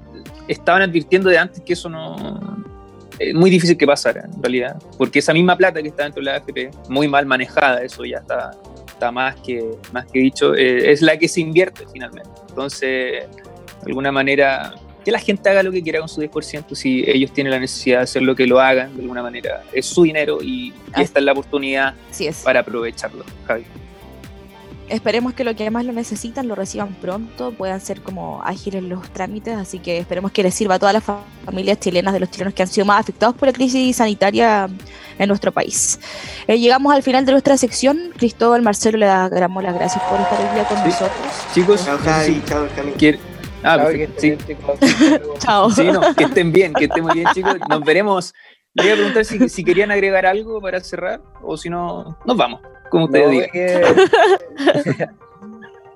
estaban 0.47 0.81
advirtiendo 0.81 1.29
de 1.29 1.37
antes 1.37 1.61
que 1.61 1.73
eso 1.73 1.89
no 1.89 2.65
es 3.19 3.33
muy 3.33 3.49
difícil 3.49 3.77
que 3.77 3.87
pasara 3.87 4.25
en 4.25 4.43
realidad, 4.43 4.77
porque 4.97 5.19
esa 5.19 5.33
misma 5.33 5.55
plata 5.55 5.81
que 5.81 5.87
está 5.87 6.03
dentro 6.03 6.21
de 6.21 6.25
la 6.25 6.35
AFP, 6.35 6.69
muy 6.89 7.07
mal 7.07 7.25
manejada, 7.25 7.81
eso 7.81 8.03
ya 8.03 8.17
está, 8.17 8.51
está 8.87 9.11
más, 9.11 9.35
que, 9.37 9.63
más 9.93 10.05
que 10.07 10.19
dicho, 10.19 10.53
eh, 10.53 10.91
es 10.91 11.01
la 11.01 11.17
que 11.17 11.27
se 11.27 11.41
invierte 11.41 11.85
finalmente. 11.91 12.29
Entonces, 12.49 12.81
de 12.81 13.87
alguna 13.87 14.11
manera, 14.11 14.73
que 15.05 15.11
la 15.11 15.19
gente 15.19 15.47
haga 15.49 15.61
lo 15.63 15.71
que 15.71 15.81
quiera 15.83 15.99
con 15.99 16.09
su 16.09 16.19
10%, 16.21 16.73
si 16.75 17.05
ellos 17.07 17.31
tienen 17.31 17.51
la 17.51 17.59
necesidad 17.59 17.99
de 17.99 18.03
hacer 18.05 18.23
lo 18.23 18.35
que 18.35 18.45
lo 18.47 18.59
hagan, 18.59 18.93
de 18.95 19.03
alguna 19.03 19.21
manera, 19.23 19.63
es 19.71 19.85
su 19.85 20.03
dinero 20.03 20.39
y, 20.41 20.73
y 20.97 21.01
esta 21.01 21.19
es 21.19 21.25
la 21.25 21.31
oportunidad 21.31 21.93
es. 22.19 22.37
para 22.43 22.61
aprovecharlo, 22.61 23.23
Javi. 23.47 23.63
Esperemos 24.87 25.33
que 25.33 25.43
lo 25.43 25.55
que 25.55 25.67
más 25.71 25.83
lo 25.83 25.93
necesitan 25.93 26.47
lo 26.47 26.53
reciban 26.53 26.93
pronto, 27.01 27.51
puedan 27.51 27.81
ser 27.81 28.01
como 28.01 28.43
ágiles 28.43 28.83
los 28.83 29.09
trámites, 29.09 29.55
así 29.57 29.79
que 29.79 29.97
esperemos 29.97 30.31
que 30.31 30.43
les 30.43 30.53
sirva 30.53 30.75
a 30.75 30.79
todas 30.79 30.93
las 30.93 31.03
fa- 31.03 31.21
familias 31.43 31.79
chilenas 31.79 32.13
de 32.13 32.19
los 32.19 32.29
chilenos 32.29 32.53
que 32.53 32.61
han 32.61 32.67
sido 32.69 32.85
más 32.85 32.99
afectados 32.99 33.35
por 33.35 33.47
la 33.47 33.53
crisis 33.53 33.95
sanitaria 33.95 34.69
en 35.17 35.27
nuestro 35.27 35.51
país. 35.51 35.99
Eh, 36.47 36.59
llegamos 36.59 36.93
al 36.93 37.01
final 37.01 37.25
de 37.25 37.31
nuestra 37.31 37.57
sección. 37.57 38.11
Cristóbal, 38.15 38.61
Marcelo, 38.61 38.99
le 38.99 39.07
damos 39.07 39.63
las 39.63 39.73
gracias 39.73 40.03
por 40.03 40.19
estar 40.21 40.39
hoy 40.39 40.53
día 40.53 40.65
con 40.67 40.77
Sí. 40.77 40.83
nosotros. 40.85 41.33
Chicos, 41.55 41.83
Chao, 41.85 41.97
Javi, 41.97 42.41
chao, 42.45 42.67
Camilo. 42.75 43.17
Ah, 43.63 43.77
Chao, 43.77 43.87
perfecto, 43.87 44.13
que 44.15 44.21
sí. 44.21 44.29
estén 44.29 44.57
bien, 44.57 44.57
chicos. 44.57 44.79
Chao. 45.39 45.69
Sí, 45.71 45.83
no, 45.91 46.01
que 46.15 46.23
estén 46.25 46.51
bien, 46.51 46.73
que 46.73 46.85
estén 46.85 47.03
muy 47.03 47.13
bien, 47.13 47.27
chicos. 47.33 47.55
Nos 47.69 47.83
veremos. 47.83 48.33
Le 48.73 48.83
voy 48.83 48.91
a 48.91 48.95
preguntar 48.95 49.25
si, 49.25 49.47
si 49.49 49.63
querían 49.63 49.89
agregar 49.91 50.25
algo 50.25 50.59
para 50.61 50.79
cerrar 50.81 51.21
o 51.41 51.55
si 51.55 51.69
no, 51.69 52.17
nos 52.25 52.35
vamos, 52.37 52.59
como 52.89 53.05
ustedes 53.05 53.25
No, 53.25 53.31
digan. 53.31 53.49
que- 53.51 55.07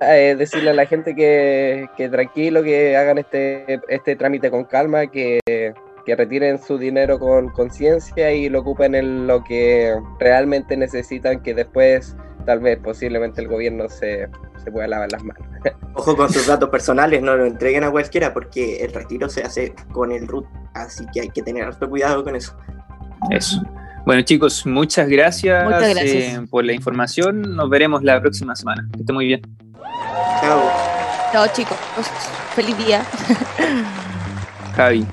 eh, 0.00 0.34
decirle 0.36 0.70
a 0.70 0.74
la 0.74 0.86
gente 0.86 1.14
que, 1.14 1.86
que 1.96 2.08
tranquilo, 2.08 2.62
que 2.62 2.96
hagan 2.96 3.18
este, 3.18 3.80
este 3.88 4.16
trámite 4.16 4.50
con 4.50 4.64
calma, 4.64 5.06
que, 5.08 5.40
que 5.44 6.16
retiren 6.16 6.58
su 6.62 6.78
dinero 6.78 7.18
con 7.18 7.50
conciencia 7.50 8.32
y 8.32 8.48
lo 8.48 8.60
ocupen 8.60 8.94
en 8.94 9.26
lo 9.26 9.44
que 9.44 9.94
realmente 10.18 10.74
necesitan, 10.76 11.42
que 11.42 11.52
después 11.54 12.16
tal 12.44 12.60
vez 12.60 12.78
posiblemente 12.78 13.40
el 13.40 13.48
gobierno 13.48 13.88
se, 13.88 14.28
se 14.62 14.70
pueda 14.70 14.86
lavar 14.88 15.10
las 15.12 15.22
manos. 15.24 15.46
Ojo 15.94 16.16
con 16.16 16.32
sus 16.32 16.46
datos 16.46 16.68
personales, 16.68 17.22
no 17.22 17.36
lo 17.36 17.46
entreguen 17.46 17.84
a 17.84 17.90
cualquiera 17.90 18.32
porque 18.32 18.84
el 18.84 18.92
retiro 18.92 19.28
se 19.28 19.42
hace 19.42 19.74
con 19.92 20.12
el 20.12 20.26
root, 20.26 20.46
así 20.74 21.04
que 21.12 21.22
hay 21.22 21.28
que 21.30 21.42
tener 21.42 21.64
harto 21.64 21.88
cuidado 21.88 22.22
con 22.24 22.36
eso. 22.36 22.56
Eso. 23.30 23.62
Bueno, 24.06 24.22
chicos, 24.22 24.64
muchas 24.64 25.08
gracias, 25.08 25.62
Muchas 25.64 25.90
gracias. 25.90 26.34
eh, 26.34 26.46
por 26.48 26.64
la 26.64 26.72
información. 26.72 27.42
Nos 27.54 27.68
veremos 27.68 28.02
la 28.02 28.20
próxima 28.20 28.56
semana. 28.56 28.88
Que 28.92 29.00
esté 29.00 29.12
muy 29.12 29.26
bien. 29.26 29.42
Chao. 30.40 30.70
Chao, 31.32 31.46
chicos. 31.52 31.76
Feliz 32.54 32.76
día. 32.78 33.04
Javi, 34.74 35.06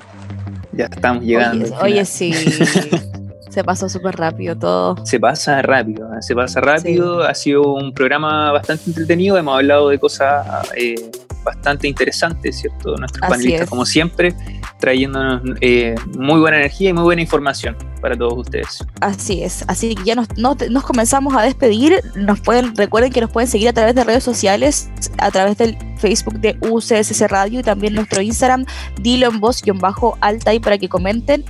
ya 0.71 0.85
estamos 0.85 1.23
llegando. 1.23 1.75
Oye, 1.81 2.05
sí. 2.05 2.33
Se 3.57 3.63
pasó 3.63 3.89
súper 3.89 4.15
rápido 4.17 4.55
todo. 4.55 5.03
Se 5.03 5.19
pasa 5.19 5.63
rápido, 5.63 6.05
¿eh? 6.13 6.21
se 6.21 6.35
pasa 6.35 6.61
rápido. 6.61 7.23
Ha 7.23 7.33
sido 7.33 7.73
un 7.73 7.91
programa 7.91 8.51
bastante 8.51 8.83
entretenido. 8.85 9.35
Hemos 9.35 9.55
hablado 9.55 9.89
de 9.89 9.97
cosas 9.97 10.69
eh, 10.75 11.09
bastante 11.43 11.87
interesante, 11.87 12.51
¿cierto? 12.51 12.95
Nuestros 12.97 13.23
Así 13.23 13.31
panelistas, 13.31 13.63
es. 13.63 13.69
como 13.71 13.83
siempre, 13.83 14.35
trayéndonos 14.79 15.41
eh, 15.61 15.95
muy 16.19 16.39
buena 16.39 16.57
energía 16.57 16.91
y 16.91 16.93
muy 16.93 17.01
buena 17.01 17.23
información 17.23 17.75
para 17.99 18.15
todos 18.15 18.37
ustedes. 18.37 18.85
Así 19.01 19.41
es, 19.41 19.65
así 19.67 19.95
que 19.95 20.03
ya 20.03 20.13
nos, 20.13 20.27
nos, 20.37 20.57
nos 20.69 20.83
comenzamos 20.83 21.35
a 21.35 21.41
despedir. 21.41 21.99
Nos 22.15 22.39
pueden, 22.39 22.75
recuerden 22.75 23.11
que 23.11 23.21
nos 23.21 23.31
pueden 23.31 23.49
seguir 23.49 23.69
a 23.69 23.73
través 23.73 23.95
de 23.95 24.03
redes 24.03 24.23
sociales, 24.23 24.91
a 25.17 25.31
través 25.31 25.57
del 25.57 25.79
Facebook 25.97 26.39
de 26.41 26.59
UCSC 26.61 27.27
Radio 27.27 27.61
y 27.61 27.63
también 27.63 27.95
nuestro 27.95 28.21
Instagram, 28.21 28.65
dilo 29.01 29.29
en 29.29 29.39
voz 29.39 29.63
bajo 29.79 30.15
alta 30.21 30.53
y 30.53 30.59
para 30.59 30.77
que 30.77 30.89
comenten 30.89 31.43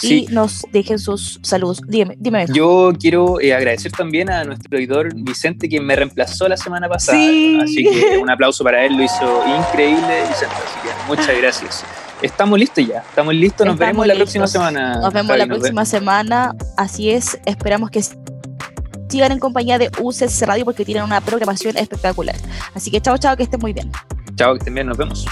Sí. 0.00 0.26
y 0.28 0.32
nos 0.32 0.64
dejen 0.72 0.98
sus 0.98 1.38
saludos. 1.42 1.80
Dime, 1.86 2.16
dime. 2.18 2.46
Yo 2.52 2.92
quiero 2.98 3.40
eh, 3.40 3.54
agradecer 3.54 3.92
también 3.92 4.30
a 4.30 4.44
nuestro 4.44 4.78
editor 4.78 5.14
Vicente, 5.14 5.68
quien 5.68 5.84
me 5.84 5.96
reemplazó 5.96 6.48
la 6.48 6.56
semana 6.56 6.88
pasada. 6.88 7.18
Sí. 7.18 7.58
Así 7.62 7.84
que 7.84 8.18
un 8.18 8.30
aplauso 8.30 8.64
para 8.64 8.84
él, 8.84 8.96
lo 8.96 9.04
hizo 9.04 9.42
increíble, 9.46 10.22
Vicente. 10.28 10.54
Así 10.54 10.78
que 10.82 11.08
muchas 11.08 11.38
gracias. 11.38 11.84
Estamos 12.22 12.58
listos 12.58 12.86
ya, 12.86 13.00
estamos 13.00 13.34
listos. 13.34 13.66
Nos 13.66 13.74
Estamos 13.74 13.78
veremos 13.78 14.06
la 14.06 14.14
próxima 14.14 14.46
semana. 14.46 14.94
Nos 14.94 15.12
vemos 15.12 15.28
Javi, 15.28 15.38
la 15.40 15.46
nos 15.46 15.58
próxima 15.58 15.84
semana. 15.84 16.54
Así 16.76 17.10
es, 17.10 17.38
esperamos 17.44 17.90
que 17.90 18.02
sigan 19.08 19.32
en 19.32 19.38
compañía 19.38 19.78
de 19.78 19.90
UCSC 20.00 20.42
Radio 20.42 20.64
porque 20.64 20.84
tienen 20.84 21.04
una 21.04 21.20
programación 21.20 21.76
espectacular. 21.76 22.36
Así 22.74 22.90
que 22.90 23.00
chao, 23.00 23.18
chao, 23.18 23.36
que 23.36 23.42
estén 23.42 23.60
muy 23.60 23.72
bien. 23.72 23.90
Chao, 24.36 24.54
que 24.54 24.58
estén 24.58 24.74
bien, 24.74 24.86
nos 24.86 24.96
vemos. 24.96 25.26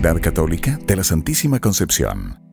Universidad 0.00 0.22
Católica 0.22 0.78
de 0.86 0.96
la 0.96 1.04
Santísima 1.04 1.60
Concepción. 1.60 2.49